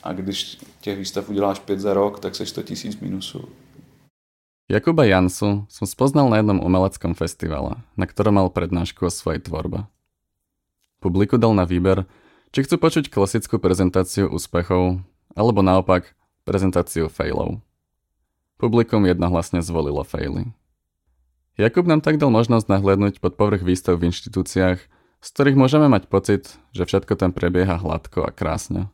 A 0.02 0.12
když 0.12 0.58
těch 0.80 0.98
výstav 0.98 1.28
uděláš 1.28 1.58
5 1.58 1.80
za 1.80 1.94
rok, 1.94 2.20
tak 2.20 2.34
se 2.34 2.46
100 2.46 2.62
tisíc 2.62 3.00
minusů. 3.00 3.48
Jakuba 4.70 5.04
Jansu 5.04 5.68
som 5.68 5.84
spoznal 5.84 6.32
na 6.32 6.40
jednom 6.40 6.56
umeleckom 6.64 7.12
festivale, 7.12 7.76
na 7.92 8.08
ktorom 8.08 8.40
mal 8.40 8.48
prednášku 8.48 9.04
o 9.04 9.12
svojej 9.12 9.44
tvorbe. 9.44 9.84
Publiku 11.02 11.36
dal 11.36 11.52
na 11.52 11.68
výber, 11.68 12.08
či 12.52 12.68
chcú 12.68 12.76
počuť 12.76 13.08
klasickú 13.08 13.56
prezentáciu 13.56 14.28
úspechov, 14.28 15.00
alebo 15.32 15.64
naopak 15.64 16.12
prezentáciu 16.44 17.08
failov. 17.08 17.64
Publikum 18.60 19.08
jednohlasne 19.08 19.64
zvolilo 19.64 20.04
faily. 20.04 20.52
Jakub 21.56 21.88
nám 21.88 22.04
tak 22.04 22.20
dal 22.20 22.28
možnosť 22.28 22.68
nahliadnúť 22.68 23.24
pod 23.24 23.40
povrch 23.40 23.64
výstav 23.64 23.96
v 23.96 24.12
inštitúciách, 24.12 24.78
z 25.22 25.28
ktorých 25.32 25.56
môžeme 25.56 25.88
mať 25.88 26.12
pocit, 26.12 26.60
že 26.76 26.84
všetko 26.84 27.16
tam 27.16 27.32
prebieha 27.32 27.80
hladko 27.80 28.28
a 28.28 28.30
krásne. 28.30 28.92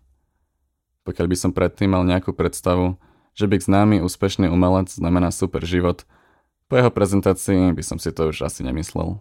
Pokiaľ 1.03 1.27
by 1.27 1.37
som 1.39 1.51
predtým 1.51 1.95
mal 1.99 2.07
nejakú 2.07 2.31
predstavu, 2.31 2.95
že 3.35 3.51
byť 3.51 3.61
známy 3.67 3.97
úspešný 4.07 4.47
umelec 4.51 4.91
znamená 4.91 5.35
super 5.35 5.67
život, 5.67 6.07
po 6.69 6.77
jeho 6.77 6.93
prezentácii 6.93 7.73
by 7.75 7.83
som 7.83 7.97
si 7.97 8.13
to 8.13 8.29
už 8.29 8.45
asi 8.45 8.61
nemyslel. 8.61 9.19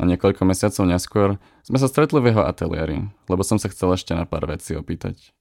A 0.00 0.08
niekoľko 0.08 0.48
mesiacov 0.48 0.84
neskôr 0.88 1.28
sme 1.62 1.78
sa 1.78 1.86
stretli 1.86 2.18
v 2.20 2.32
jeho 2.32 2.42
ateliéri, 2.48 3.12
lebo 3.28 3.44
som 3.44 3.60
sa 3.60 3.68
chcel 3.68 3.92
ešte 3.92 4.16
na 4.16 4.24
pár 4.24 4.48
vecí 4.48 4.72
opýtať. 4.72 5.36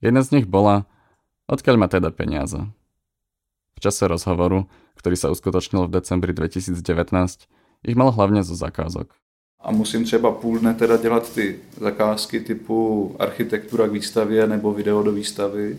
Jedna 0.00 0.24
z 0.24 0.40
nich 0.40 0.46
bola, 0.48 0.88
odkiaľ 1.48 1.76
má 1.76 1.86
teda 1.88 2.08
peniaze. 2.12 2.58
V 3.76 3.78
čase 3.84 4.08
rozhovoru, 4.08 4.64
ktorý 4.96 5.16
sa 5.20 5.28
uskutočnil 5.28 5.86
v 5.86 5.94
decembri 6.00 6.32
2019, 6.32 6.72
ich 7.84 7.96
mal 7.96 8.10
hlavne 8.10 8.40
zo 8.40 8.56
zakázok 8.56 9.12
a 9.66 9.72
musím 9.72 10.04
třeba 10.04 10.32
půl 10.32 10.60
teda 10.78 10.96
dělat 10.96 11.34
ty 11.34 11.58
zakázky 11.80 12.40
typu 12.40 13.16
architektura 13.18 13.88
k 13.88 13.92
výstavě 13.92 14.46
nebo 14.46 14.72
video 14.72 15.02
do 15.02 15.12
výstavy, 15.12 15.78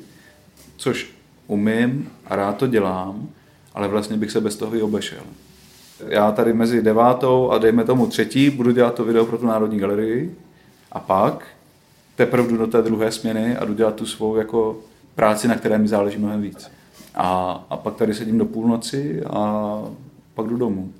což 0.77 1.11
umím 1.47 2.09
a 2.25 2.35
rád 2.35 2.57
to 2.57 2.67
dělám, 2.67 3.29
ale 3.73 3.87
vlastně 3.87 4.17
bych 4.17 4.31
se 4.31 4.41
bez 4.41 4.55
toho 4.55 4.75
i 4.75 4.81
obešel. 4.81 5.23
Já 6.07 6.31
tady 6.31 6.53
mezi 6.53 6.81
devátou 6.81 7.51
a 7.51 7.57
dejme 7.57 7.83
tomu 7.83 8.07
třetí 8.07 8.49
budu 8.49 8.71
dělat 8.71 8.93
to 8.93 9.05
video 9.05 9.25
pro 9.25 9.37
tu 9.37 9.45
Národní 9.45 9.79
galerii 9.79 10.35
a 10.91 10.99
pak 10.99 11.47
teprve 12.15 12.47
jdu 12.47 12.57
do 12.57 12.67
té 12.67 12.81
druhé 12.81 13.11
směny 13.11 13.57
a 13.57 13.65
jdu 13.65 13.73
dělat 13.73 13.95
tu 13.95 14.05
svou 14.05 14.35
jako 14.35 14.77
práci, 15.15 15.47
na 15.47 15.55
které 15.55 15.77
mi 15.77 15.87
záleží 15.87 16.17
mnohem 16.17 16.41
víc. 16.41 16.71
A, 17.15 17.27
a 17.69 17.77
pak 17.77 17.95
tady 17.95 18.13
sedím 18.13 18.37
do 18.37 18.45
půlnoci 18.45 19.23
a 19.23 19.81
pak 20.33 20.47
jdu 20.47 20.57
domů 20.57 20.93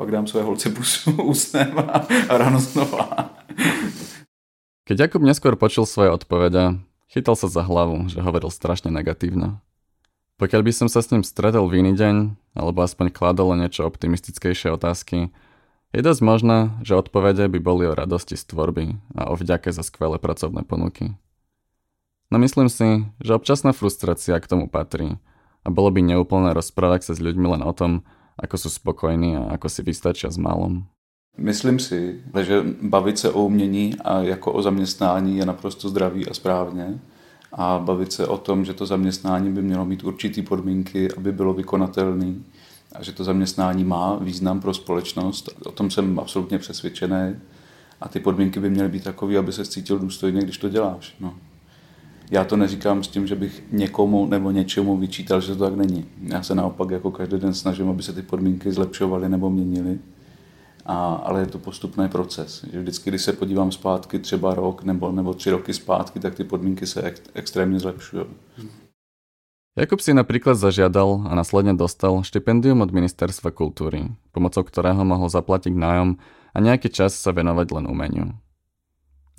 pak 0.00 0.10
dám 0.10 0.26
svoje 0.26 0.44
holce 0.44 0.70
pusu, 0.72 1.12
usnem 1.22 1.76
a, 1.76 2.08
a 2.08 2.32
ráno 2.40 2.56
znova. 2.56 3.36
Keď 4.88 4.96
Jakub 4.96 5.20
neskôr 5.20 5.60
počul 5.60 5.84
svoje 5.84 6.08
odpovede, 6.08 6.80
chytal 7.12 7.36
sa 7.36 7.52
za 7.52 7.60
hlavu, 7.60 8.08
že 8.08 8.24
hovoril 8.24 8.48
strašne 8.48 8.88
negatívne. 8.88 9.60
Pokiaľ 10.40 10.62
by 10.64 10.72
som 10.72 10.88
sa 10.88 11.04
s 11.04 11.12
ním 11.12 11.20
stretol 11.20 11.68
v 11.68 11.84
iný 11.84 11.92
deň, 12.00 12.32
alebo 12.56 12.80
aspoň 12.80 13.12
kladol 13.12 13.52
niečo 13.60 13.84
optimistickejšie 13.84 14.72
otázky, 14.72 15.28
je 15.92 16.00
dosť 16.00 16.22
možné, 16.24 16.72
že 16.80 16.96
odpovede 16.96 17.44
by 17.52 17.60
boli 17.60 17.84
o 17.84 17.92
radosti 17.92 18.40
z 18.40 18.48
tvorby 18.48 18.96
a 19.20 19.28
o 19.28 19.36
vďake 19.36 19.68
za 19.68 19.84
skvelé 19.84 20.16
pracovné 20.16 20.64
ponuky. 20.64 21.12
No 22.32 22.40
myslím 22.40 22.72
si, 22.72 23.04
že 23.20 23.36
občasná 23.36 23.76
frustrácia 23.76 24.40
k 24.40 24.48
tomu 24.48 24.64
patrí 24.64 25.20
a 25.60 25.68
bolo 25.68 25.92
by 25.92 26.00
neúplné 26.00 26.56
rozprávať 26.56 27.10
sa 27.10 27.12
s 27.12 27.20
ľuďmi 27.20 27.58
len 27.58 27.62
o 27.66 27.72
tom, 27.76 28.00
ako 28.40 28.56
sú 28.56 28.68
spokojní 28.72 29.36
a 29.36 29.60
ako 29.60 29.68
si 29.68 29.84
vystačia 29.84 30.32
s 30.32 30.40
malom? 30.40 30.88
Myslím 31.36 31.76
si, 31.76 32.24
že 32.40 32.64
bavit 32.80 33.18
se 33.18 33.28
o 33.32 33.44
umění 33.44 33.94
a 34.04 34.24
jako 34.24 34.52
o 34.52 34.62
zaměstnání 34.62 35.36
je 35.36 35.46
naprosto 35.46 35.88
zdravý 35.88 36.28
a 36.28 36.34
správně. 36.34 36.98
A 37.52 37.78
bavit 37.78 38.12
se 38.12 38.26
o 38.26 38.38
tom, 38.38 38.64
že 38.64 38.74
to 38.74 38.86
zaměstnání 38.86 39.52
by 39.52 39.62
mělo 39.62 39.84
mít 39.84 40.04
určitý 40.04 40.42
podmínky, 40.42 41.12
aby 41.12 41.32
bylo 41.32 41.54
vykonatelné 41.54 42.34
a 42.92 43.02
že 43.02 43.12
to 43.12 43.24
zaměstnání 43.24 43.84
má 43.84 44.16
význam 44.16 44.60
pro 44.60 44.74
společnost. 44.74 45.48
O 45.64 45.72
tom 45.72 45.90
jsem 45.90 46.18
absolutně 46.18 46.58
přesvědčený. 46.58 47.36
A 48.00 48.08
ty 48.08 48.20
podmínky 48.20 48.60
by 48.60 48.70
měly 48.70 48.88
být 48.88 49.04
takové, 49.04 49.38
aby 49.38 49.52
se 49.52 49.64
cítil 49.64 49.98
důstojně, 49.98 50.40
když 50.40 50.58
to 50.58 50.68
děláš. 50.68 51.14
No. 51.20 51.34
Já 52.30 52.44
to 52.44 52.56
neříkám 52.56 53.02
s 53.02 53.08
tím, 53.08 53.26
že 53.26 53.34
bych 53.36 53.62
někomu 53.72 54.26
nebo 54.26 54.50
něčemu 54.50 54.96
vyčítal, 54.96 55.40
že 55.40 55.54
to 55.54 55.64
tak 55.64 55.76
není. 55.76 56.04
Já 56.22 56.42
se 56.42 56.54
naopak 56.54 56.90
jako 56.90 57.10
každý 57.10 57.38
den 57.38 57.54
snažím, 57.54 57.88
aby 57.88 58.02
se 58.02 58.12
ty 58.12 58.22
podmínky 58.22 58.72
zlepšovaly 58.72 59.28
nebo 59.28 59.50
měnily. 59.50 59.98
A, 60.90 61.22
ale 61.22 61.46
je 61.46 61.54
to 61.54 61.58
postupný 61.62 62.10
proces. 62.10 62.66
Že 62.66 62.80
vždycky, 62.80 63.10
když 63.10 63.22
se 63.22 63.32
podívám 63.32 63.72
zpátky 63.72 64.18
třeba 64.18 64.54
rok 64.54 64.82
nebo, 64.82 65.12
nebo 65.12 65.34
tři 65.34 65.50
roky 65.50 65.74
zpátky, 65.74 66.20
tak 66.20 66.34
ty 66.34 66.44
podmínky 66.44 66.86
se 66.86 67.02
ek, 67.02 67.22
extrémně 67.34 67.80
zlepšují. 67.80 68.26
Jakub 69.78 70.02
si 70.02 70.10
napríklad 70.10 70.58
zažiadal 70.58 71.30
a 71.30 71.32
následne 71.38 71.78
dostal 71.78 72.18
štipendium 72.26 72.82
od 72.82 72.90
Ministerstva 72.90 73.54
kultúry, 73.54 74.10
pomocou 74.34 74.66
ktorého 74.66 75.06
mohol 75.06 75.30
zaplatiť 75.30 75.70
nájom 75.70 76.18
a 76.50 76.58
nejaký 76.58 76.90
čas 76.90 77.14
sa 77.14 77.30
venovať 77.30 77.78
len 77.78 77.86
umeniu. 77.86 78.34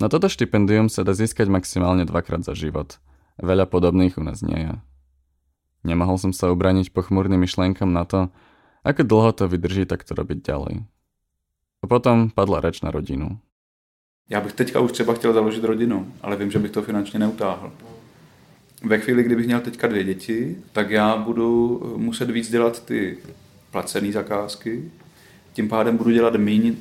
Na 0.00 0.08
toto 0.08 0.32
štipendium 0.32 0.88
sa 0.88 1.04
dá 1.04 1.12
získať 1.12 1.52
maximálne 1.52 2.08
dvakrát 2.08 2.48
za 2.48 2.56
život. 2.56 2.96
Veľa 3.44 3.68
podobných 3.68 4.16
u 4.16 4.24
nás 4.24 4.40
nie 4.40 4.56
je. 4.56 4.74
Nemohol 5.84 6.16
som 6.16 6.32
sa 6.32 6.48
ubraniť 6.48 6.96
pochmúrnym 6.96 7.44
myšlienkam 7.44 7.92
na 7.92 8.08
to, 8.08 8.32
ako 8.88 9.04
dlho 9.04 9.30
to 9.36 9.44
vydrží 9.52 9.84
takto 9.84 10.16
robiť 10.16 10.48
ďalej. 10.48 10.88
A 11.82 11.86
potom 11.86 12.30
padla 12.30 12.60
reč 12.60 12.80
na 12.80 12.90
rodinu. 12.90 13.38
Já 14.30 14.40
bych 14.40 14.52
teďka 14.52 14.80
už 14.80 14.92
třeba 14.92 15.14
chtěl 15.14 15.32
založit 15.32 15.64
rodinu, 15.64 16.12
ale 16.20 16.36
vím, 16.36 16.50
že 16.50 16.58
bych 16.58 16.70
to 16.70 16.82
finančně 16.82 17.18
neutáhl. 17.18 17.72
Ve 18.84 18.98
chvíli, 18.98 19.22
kdybych 19.22 19.46
měl 19.46 19.60
teďka 19.60 19.86
dvě 19.86 20.04
děti, 20.04 20.56
tak 20.72 20.90
já 20.90 21.16
budu 21.16 21.80
muset 21.96 22.30
víc 22.30 22.50
dělat 22.50 22.84
ty 22.84 23.18
placené 23.70 24.12
zakázky, 24.12 24.90
tím 25.52 25.68
pádem 25.68 25.96
budu 25.96 26.10
dělat 26.10 26.34
méně 26.36 26.74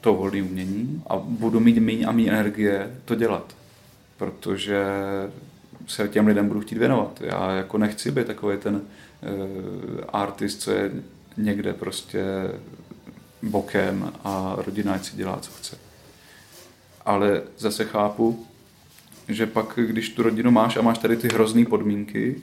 to 0.00 0.14
volné 0.14 0.42
umění 0.42 1.02
a 1.06 1.16
budu 1.16 1.60
mít 1.60 1.78
méně 1.78 2.06
a 2.06 2.12
méně 2.12 2.30
energie 2.30 3.00
to 3.04 3.14
dělat, 3.14 3.56
protože 4.16 4.84
se 5.86 6.08
těm 6.08 6.26
lidem 6.26 6.48
budu 6.48 6.60
chtít 6.60 6.78
věnovat. 6.78 7.22
Já 7.24 7.50
jako 7.50 7.78
nechci 7.78 8.10
být 8.10 8.26
takový 8.26 8.56
ten 8.58 8.74
uh, 8.74 8.80
artist, 10.12 10.60
co 10.60 10.70
je 10.70 10.90
někde 11.36 11.72
prostě 11.72 12.24
bokem 13.42 14.12
a 14.24 14.54
rodina 14.58 14.98
si 14.98 15.16
dělá, 15.16 15.38
co 15.40 15.50
chce. 15.52 15.78
Ale 17.04 17.42
zase 17.58 17.84
chápu, 17.84 18.46
že 19.28 19.46
pak, 19.46 19.78
když 19.86 20.08
tu 20.08 20.22
rodinu 20.22 20.50
máš 20.50 20.76
a 20.76 20.82
máš 20.82 20.98
tady 20.98 21.16
ty 21.16 21.28
hrozný 21.28 21.64
podmínky, 21.64 22.42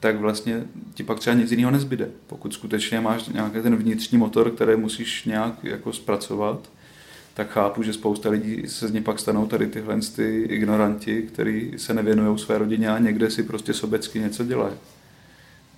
tak 0.00 0.16
vlastně 0.16 0.64
ti 0.94 1.02
pak 1.02 1.18
třeba 1.18 1.36
nic 1.36 1.50
jiného 1.50 1.70
nezbyde. 1.70 2.10
Pokud 2.26 2.54
skutečně 2.54 3.00
máš 3.00 3.28
nějaký 3.28 3.60
ten 3.62 3.76
vnitřní 3.76 4.18
motor, 4.18 4.50
který 4.50 4.76
musíš 4.76 5.24
nějak 5.24 5.64
jako 5.64 5.92
zpracovat, 5.92 6.70
tak 7.34 7.50
chápu, 7.50 7.82
že 7.82 7.92
spousta 7.92 8.28
lidí 8.28 8.62
se 8.66 8.88
z 8.88 8.92
ní 8.92 9.02
pak 9.02 9.18
stanou 9.18 9.46
tady 9.46 9.66
tyhle 9.66 10.00
ty 10.16 10.42
ignoranti, 10.42 11.22
kteří 11.22 11.72
se 11.76 11.94
nevěnují 11.94 12.38
své 12.38 12.58
rodině 12.58 12.88
a 12.88 12.98
někde 12.98 13.30
si 13.30 13.42
prostě 13.42 13.74
sobecky 13.74 14.20
něco 14.20 14.44
dělají. 14.44 14.74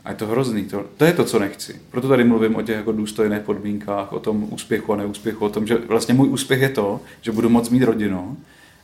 A 0.05 0.11
je 0.11 0.17
to 0.17 0.27
hrozný. 0.27 0.64
To, 0.64 0.85
to 0.97 1.05
je 1.05 1.12
to, 1.12 1.25
co 1.25 1.38
nechci. 1.38 1.81
Proto 1.90 2.09
tady 2.09 2.25
mluvím 2.25 2.57
o 2.57 2.62
těch 2.62 2.77
jako 2.77 2.93
důstojných 2.93 3.40
podmínkách, 3.40 4.12
o 4.12 4.21
tom 4.21 4.47
úspěchu 4.51 4.93
a 4.93 4.97
neúspěchu, 4.97 5.45
o 5.45 5.49
tom, 5.49 5.67
že 5.67 5.77
vlastně 5.77 6.14
můj 6.14 6.29
úspěch 6.29 6.61
je 6.61 6.69
to, 6.69 7.01
že 7.21 7.33
budu 7.33 7.49
moc 7.49 7.71
mít 7.71 7.83
rodinu, 7.83 8.37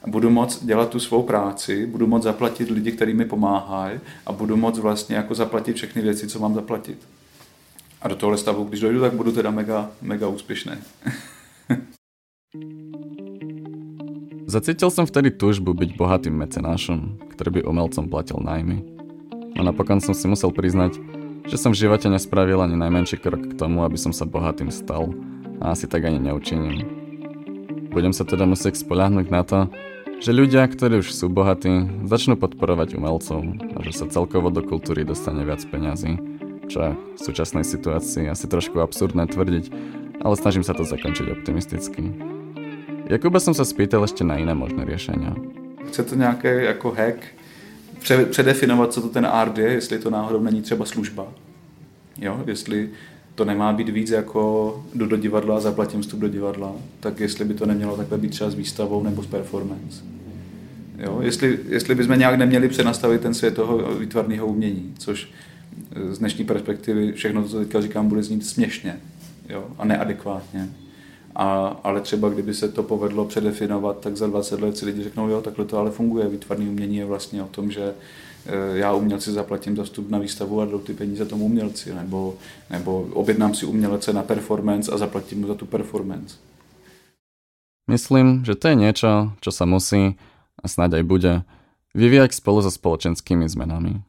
budu 0.06 0.30
moc 0.30 0.64
dělat 0.64 0.88
tu 0.88 1.00
svou 1.00 1.22
práci, 1.22 1.86
budu 1.86 2.06
moc 2.06 2.22
zaplatit 2.22 2.70
lidi, 2.70 2.92
kteří 2.92 3.14
mi 3.14 3.24
pomáhají 3.24 4.00
a 4.26 4.32
budu 4.32 4.56
moc 4.56 4.78
vlastně 4.78 5.16
jako 5.16 5.34
zaplatit 5.34 5.76
všechny 5.76 6.02
věci, 6.02 6.28
co 6.28 6.38
mám 6.38 6.54
zaplatit. 6.54 6.98
A 8.02 8.08
do 8.08 8.16
tohle 8.16 8.38
stavu, 8.38 8.64
když 8.64 8.80
dojdu, 8.80 9.00
tak 9.00 9.12
budu 9.12 9.32
teda 9.32 9.50
mega, 9.50 9.90
mega 10.02 10.28
úspěšný. 10.28 10.72
Zacítil 14.50 14.90
som 14.90 15.06
vtedy 15.06 15.30
túžbu 15.30 15.78
byť 15.78 15.94
bohatým 15.94 16.34
mecenášom, 16.42 17.22
ktorý 17.30 17.62
by 17.62 17.70
umelcom 17.70 18.10
platil 18.10 18.42
nájmy. 18.42 18.99
A 19.56 19.60
napokon 19.62 19.98
som 19.98 20.14
si 20.14 20.26
musel 20.28 20.54
priznať, 20.54 20.98
že 21.50 21.56
som 21.58 21.74
v 21.74 21.80
živote 21.82 22.06
nespravil 22.06 22.60
ani 22.62 22.78
najmenší 22.78 23.18
krok 23.18 23.42
k 23.42 23.58
tomu, 23.58 23.82
aby 23.82 23.98
som 23.98 24.14
sa 24.14 24.28
bohatým 24.28 24.70
stal 24.70 25.10
a 25.58 25.74
asi 25.74 25.90
tak 25.90 26.04
ani 26.06 26.22
neučiním. 26.22 26.86
Budem 27.90 28.14
sa 28.14 28.22
teda 28.22 28.46
musieť 28.46 28.78
spoľahnúť 28.78 29.26
na 29.34 29.42
to, 29.42 29.66
že 30.20 30.36
ľudia, 30.36 30.68
ktorí 30.68 31.00
už 31.00 31.16
sú 31.16 31.32
bohatí, 31.32 32.04
začnú 32.04 32.36
podporovať 32.36 32.94
umelcov 32.94 33.40
a 33.74 33.78
že 33.82 33.92
sa 33.96 34.06
celkovo 34.06 34.52
do 34.52 34.60
kultúry 34.60 35.02
dostane 35.02 35.42
viac 35.48 35.64
peňazí, 35.64 36.20
čo 36.68 36.94
v 36.94 37.18
súčasnej 37.18 37.64
situácii 37.64 38.28
asi 38.28 38.46
trošku 38.46 38.78
absurdné 38.78 39.26
tvrdiť, 39.26 39.64
ale 40.20 40.34
snažím 40.36 40.62
sa 40.62 40.76
to 40.76 40.84
zakončiť 40.84 41.40
optimisticky. 41.40 42.14
Jakuba 43.10 43.40
jsem 43.40 43.54
se 43.54 43.64
spýtal 43.64 44.02
ještě 44.02 44.24
na 44.24 44.36
jiné 44.36 44.54
možné 44.54 44.86
řešení. 44.86 45.26
Chce 45.86 46.02
to 46.04 46.14
nějaký 46.14 46.48
jako 46.48 46.90
hack, 46.90 47.18
předefinovat, 48.30 48.92
co 48.92 49.00
to 49.00 49.08
ten 49.08 49.26
art 49.26 49.58
je, 49.58 49.72
jestli 49.72 49.98
to 49.98 50.10
náhodou 50.10 50.42
není 50.42 50.62
třeba 50.62 50.84
služba. 50.86 51.32
Jo, 52.18 52.44
jestli 52.46 52.90
to 53.34 53.44
nemá 53.44 53.72
být 53.72 53.88
víc 53.88 54.10
jako 54.10 54.84
jdu 54.94 55.06
do 55.06 55.16
divadla 55.16 55.60
zaplatím 55.60 56.02
vstup 56.02 56.20
do 56.20 56.28
divadla, 56.28 56.72
tak 57.00 57.20
jestli 57.20 57.44
by 57.44 57.54
to 57.54 57.66
nemělo 57.66 57.96
takhle 57.96 58.18
být 58.18 58.30
třeba 58.30 58.50
s 58.50 58.54
výstavou 58.54 59.02
nebo 59.02 59.22
s 59.22 59.26
performance. 59.26 60.02
Jo, 60.98 61.18
jestli, 61.22 61.58
jestli 61.68 61.94
bychom 61.94 62.18
nějak 62.18 62.38
neměli 62.38 62.68
přenastavit 62.68 63.20
ten 63.20 63.34
svět 63.34 63.54
toho 63.54 63.94
výtvarného 63.94 64.46
umění, 64.46 64.94
což 64.98 65.30
z 66.10 66.18
dnešní 66.18 66.44
perspektivy 66.44 67.12
všechno 67.12 67.42
to, 67.42 67.48
co 67.48 67.58
teďka 67.58 67.80
říkám, 67.80 68.08
bude 68.08 68.22
znít 68.22 68.46
směšně 68.46 69.00
jo, 69.48 69.64
a 69.78 69.84
neadekvátně. 69.84 70.68
A, 71.34 71.76
ale 71.84 72.00
třeba 72.00 72.28
kdyby 72.28 72.54
se 72.54 72.68
to 72.68 72.82
povedlo 72.82 73.24
předefinovat, 73.24 74.00
tak 74.00 74.16
za 74.16 74.26
20 74.26 74.60
let 74.60 74.76
si 74.76 74.86
lidi 74.86 75.02
řeknou, 75.02 75.28
jo, 75.28 75.40
takhle 75.40 75.64
to 75.64 75.78
ale 75.78 75.90
funguje. 75.90 76.28
Výtvarný 76.28 76.68
umění 76.68 76.96
je 76.96 77.04
vlastně 77.04 77.42
o 77.42 77.46
tom, 77.46 77.70
že 77.70 77.94
e, 78.46 78.78
já 78.78 78.92
umělci 78.92 79.32
zaplatím 79.32 79.76
za 79.76 79.84
vstup 79.84 80.10
na 80.10 80.18
výstavu 80.18 80.60
a 80.60 80.64
jdou 80.64 80.78
ty 80.78 80.94
peníze 80.94 81.26
tomu 81.26 81.44
umělci, 81.44 81.94
nebo, 81.94 82.34
nebo 82.70 83.08
objednám 83.12 83.54
si 83.54 83.66
umělce 83.66 84.12
na 84.12 84.22
performance 84.22 84.92
a 84.92 84.98
zaplatím 84.98 85.40
mu 85.40 85.46
za 85.46 85.54
tu 85.54 85.66
performance. 85.66 86.36
Myslím, 87.90 88.46
že 88.46 88.54
to 88.54 88.70
je 88.70 88.76
niečo, 88.78 89.34
čo 89.42 89.50
sa 89.50 89.66
musí, 89.66 90.14
a 90.62 90.66
snáď 90.70 91.02
aj 91.02 91.04
bude, 91.10 91.34
vyvíjať 91.90 92.38
spolu 92.38 92.62
so 92.62 92.70
spoločenskými 92.70 93.50
zmenami. 93.50 94.06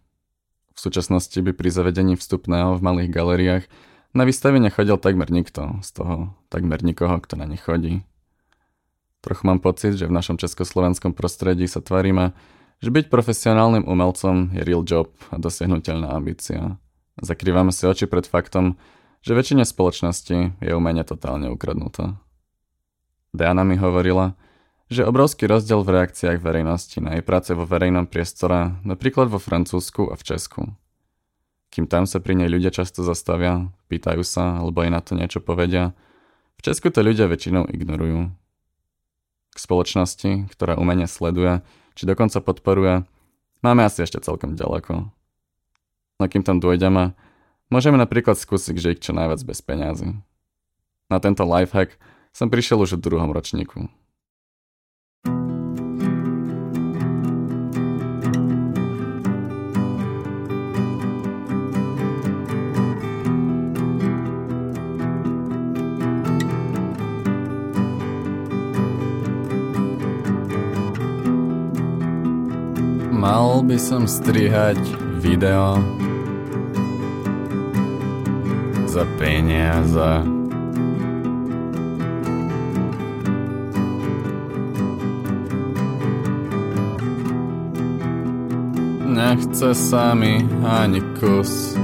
V 0.77 0.79
súčasnosti 0.79 1.38
by 1.41 1.49
pri 1.57 1.69
zavedení 1.73 2.13
vstupného 2.13 2.77
v 2.77 2.86
malých 2.86 3.10
galeriách 3.10 3.65
na 4.12 4.24
výstavy 4.28 4.60
nechodil 4.60 4.97
takmer 5.00 5.32
nikto, 5.32 5.80
z 5.82 5.89
toho 5.91 6.36
takmer 6.52 6.84
nikoho, 6.84 7.19
kto 7.19 7.39
na 7.39 7.47
ne 7.47 7.56
chodí. 7.56 8.04
Trochu 9.21 9.43
mám 9.45 9.62
pocit, 9.62 9.93
že 9.95 10.10
v 10.10 10.15
našom 10.17 10.41
československom 10.41 11.13
prostredí 11.13 11.69
sa 11.69 11.80
tvárime, 11.80 12.34
že 12.82 12.89
byť 12.89 13.13
profesionálnym 13.13 13.86
umelcom 13.86 14.50
je 14.58 14.62
real 14.65 14.82
job 14.82 15.13
a 15.30 15.38
dosiahnutelná 15.38 16.10
ambícia. 16.10 16.82
Zakrývame 17.21 17.69
si 17.69 17.86
oči 17.86 18.10
pred 18.10 18.26
faktom, 18.26 18.82
že 19.21 19.38
väčšine 19.38 19.62
spoločnosti 19.62 20.58
je 20.58 20.71
umenie 20.74 21.06
totálne 21.06 21.54
ukradnuté. 21.54 22.17
Diana 23.32 23.62
mi 23.62 23.78
hovorila, 23.78 24.34
že 24.89 25.08
obrovský 25.08 25.45
rozdiel 25.45 25.86
v 25.86 26.02
reakciách 26.02 26.41
verejnosti 26.41 26.97
na 27.00 27.15
jej 27.15 27.24
práce 27.24 27.54
vo 27.54 27.69
verejnom 27.69 28.10
priestore, 28.10 28.76
napríklad 28.82 29.30
vo 29.30 29.38
Francúzsku 29.38 30.10
a 30.10 30.17
v 30.17 30.24
Česku. 30.26 30.62
Kým 31.71 31.88
tam 31.88 32.03
sa 32.03 32.19
pri 32.19 32.36
nej 32.36 32.51
ľudia 32.51 32.67
často 32.67 32.99
zastavia, 32.99 33.71
pýtajú 33.88 34.21
sa 34.27 34.60
alebo 34.60 34.84
aj 34.84 34.89
na 34.91 34.99
to 34.99 35.15
niečo 35.15 35.39
povedia, 35.39 35.95
v 36.60 36.62
Česku 36.67 36.91
to 36.91 36.99
ľudia 37.01 37.31
väčšinou 37.31 37.65
ignorujú. 37.71 38.29
K 39.51 39.57
spoločnosti, 39.57 40.51
ktorá 40.51 40.75
umenie 40.75 41.07
sleduje, 41.07 41.63
či 41.95 42.03
dokonca 42.03 42.43
podporuje, 42.43 43.07
máme 43.63 43.88
asi 43.88 44.03
ešte 44.03 44.19
celkom 44.19 44.60
ďaleko. 44.60 45.10
No 46.21 46.23
kým 46.27 46.43
tam 46.43 46.62
dôjdeme, 46.62 47.15
môžeme 47.71 47.97
napríklad 47.97 48.36
skúsiť 48.36 48.75
žiť 48.77 48.97
čo 48.99 49.12
najviac 49.15 49.41
bez 49.41 49.63
peňazí. 49.63 50.12
Na 51.07 51.17
tento 51.23 51.47
lifehack 51.47 51.95
som 52.36 52.51
prišiel 52.51 52.84
už 52.84 52.99
v 52.99 53.03
druhom 53.10 53.31
ročníku. 53.31 53.88
Mal 73.31 73.63
by 73.63 73.79
som 73.79 74.03
strihať 74.11 74.75
video 75.23 75.79
za 78.83 79.07
peniaze. 79.15 80.19
Nechce 89.07 89.79
sa 89.79 90.11
mi 90.11 90.43
ani 90.67 90.99
kus 91.15 91.79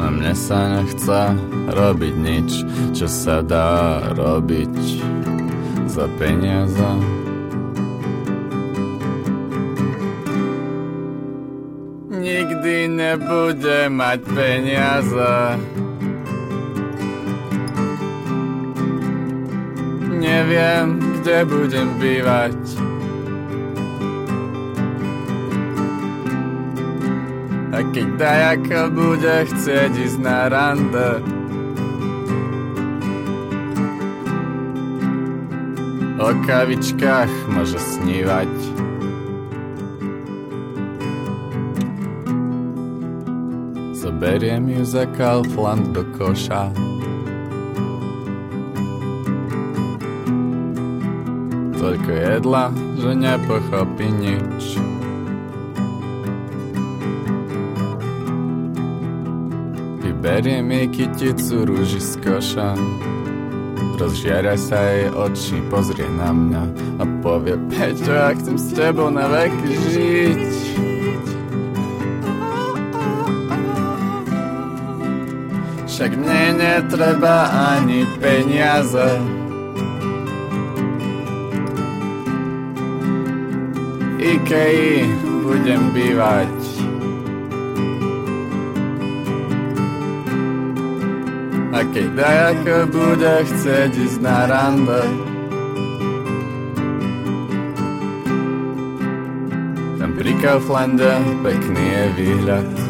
a 0.00 0.08
mne 0.08 0.32
sa 0.32 0.80
nechce 0.80 1.36
robiť 1.76 2.14
nič, 2.16 2.50
čo 2.96 3.04
sa 3.04 3.44
dá 3.44 4.00
robiť 4.16 4.80
za 5.92 6.08
peniaze. 6.16 7.20
Nebude 13.02 13.90
mať 13.90 14.20
peniaze. 14.30 15.34
Neviem, 20.22 20.86
kde 21.18 21.38
budem 21.50 21.88
bývať. 21.98 22.58
A 27.72 27.78
keď 27.90 28.08
dajaka 28.20 28.82
bude 28.92 29.36
chcieť 29.50 29.92
ísť 29.98 30.18
na 30.22 30.46
rande, 30.46 31.10
o 36.22 36.30
kavičkách 36.46 37.32
môže 37.50 37.82
snívať. 37.82 38.71
Beriem 44.22 44.68
ju 44.68 44.84
za 44.84 45.02
Kaufland 45.18 45.90
do 45.90 46.06
koša. 46.14 46.70
Toľko 51.74 52.10
jedla, 52.14 52.70
že 53.02 53.10
nepochopí 53.18 54.06
nič. 54.14 54.78
Vyberiem 60.06 60.70
jej 60.70 60.86
kyticu 60.94 61.66
rúži 61.66 61.98
z 61.98 62.14
koša. 62.22 62.78
Rozžiara 63.98 64.54
sa 64.54 64.86
jej 64.86 65.10
oči, 65.10 65.58
pozrie 65.66 66.06
na 66.14 66.30
mňa 66.30 66.64
a 67.02 67.04
povie 67.26 67.58
Peťo, 67.74 68.14
ja 68.14 68.30
chcem 68.38 68.54
s 68.54 68.70
tebou 68.70 69.10
na 69.10 69.26
veky 69.26 69.70
žiť. 69.90 70.51
Však 76.02 76.18
mne 76.18 76.58
netreba 76.58 77.46
ani 77.78 78.02
peniaze. 78.18 79.22
Ikei 84.18 85.06
budem 85.46 85.94
bývať. 85.94 86.54
A 91.70 91.86
keď 91.86 92.06
dajako 92.18 92.76
bude 92.90 93.34
chcieť 93.46 93.94
ísť 93.94 94.18
na 94.26 94.50
rande, 94.50 95.06
tam 100.02 100.10
pri 100.18 100.34
Kauflande 100.42 101.14
pekný 101.46 101.84
je 101.94 102.04
výhľad. 102.18 102.81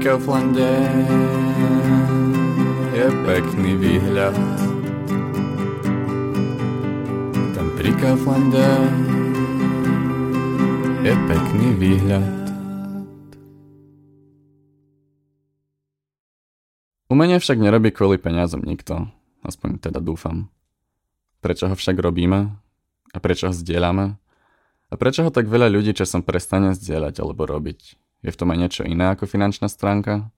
Kauflande 0.00 0.64
je 2.96 3.06
pekný 3.28 3.76
výhľad. 3.76 4.32
Tam 7.52 7.68
pri 7.76 7.92
Kauflande 8.00 8.64
je 11.04 11.12
pekný 11.28 11.68
výhľad. 11.76 12.32
Umenie 17.12 17.36
však 17.36 17.60
nerobí 17.60 17.92
kvôli 17.92 18.16
peniazom 18.16 18.64
nikto, 18.64 19.04
aspoň 19.44 19.84
teda 19.84 20.00
dúfam. 20.00 20.48
Prečo 21.44 21.68
ho 21.68 21.76
však 21.76 22.00
robíme? 22.00 22.56
A 23.12 23.16
prečo 23.20 23.52
ho 23.52 23.54
zdieľame? 23.54 24.16
A 24.88 24.94
prečo 24.96 25.28
ho 25.28 25.30
tak 25.30 25.44
veľa 25.44 25.68
ľudí 25.68 25.92
časom 25.92 26.24
prestane 26.24 26.72
zdieľať 26.72 27.20
alebo 27.20 27.44
robiť? 27.44 28.00
Je 28.20 28.28
v 28.28 28.38
tom 28.38 28.52
aj 28.52 28.58
niečo 28.60 28.82
iné 28.84 29.16
ako 29.16 29.24
finančná 29.24 29.72
stránka? 29.72 30.28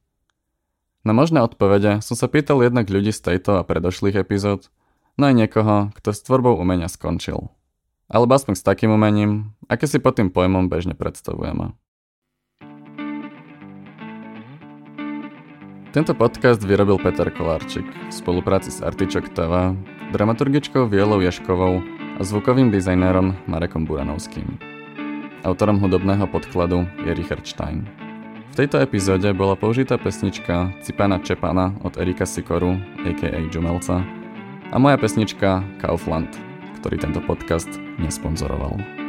Na 1.03 1.11
možné 1.11 1.43
odpovede 1.43 1.99
som 1.99 2.15
sa 2.15 2.31
pýtal 2.31 2.63
jednak 2.63 2.87
ľudí 2.87 3.11
z 3.11 3.35
tejto 3.35 3.59
a 3.59 3.67
predošlých 3.67 4.23
epizód, 4.23 4.71
no 5.19 5.27
aj 5.27 5.35
niekoho, 5.35 5.91
kto 5.99 6.15
s 6.15 6.23
tvorbou 6.23 6.55
umenia 6.55 6.87
skončil. 6.87 7.51
Alebo 8.07 8.39
aspoň 8.39 8.55
s 8.55 8.63
takým 8.63 8.95
umením, 8.95 9.51
aké 9.67 9.91
si 9.91 9.99
pod 9.99 10.15
tým 10.15 10.31
pojmom 10.31 10.71
bežne 10.71 10.95
predstavujeme. 10.95 11.75
Tento 15.93 16.17
podcast 16.17 16.63
vyrobil 16.65 16.97
Peter 17.03 17.29
Kolárčik 17.29 17.85
v 17.85 18.13
spolupráci 18.15 18.73
s 18.73 18.81
Artičok 18.81 19.35
TV, 19.37 19.77
dramaturgičkou 20.15 20.89
Vielou 20.89 21.21
Ješkovou 21.21 21.85
a 22.17 22.21
zvukovým 22.25 22.73
dizajnérom 22.73 23.37
Marekom 23.45 23.85
Buranovským. 23.85 24.72
Autorom 25.43 25.83
hudobného 25.83 26.31
podkladu 26.31 26.87
je 27.03 27.11
Richard 27.19 27.43
Stein. 27.43 27.83
V 28.53 28.55
tejto 28.55 28.79
epizóde 28.79 29.27
bola 29.35 29.59
použitá 29.59 29.99
pesnička 29.99 30.71
Cipana 30.87 31.19
Čepana 31.19 31.75
od 31.83 31.99
Erika 31.99 32.23
Sikoru, 32.23 32.79
a.k.a. 33.03 33.43
Jumelca, 33.51 34.07
a 34.71 34.77
moja 34.79 34.95
pesnička 34.95 35.67
Kaufland, 35.83 36.31
ktorý 36.79 36.95
tento 36.95 37.19
podcast 37.27 37.69
nesponzoroval. 37.99 39.02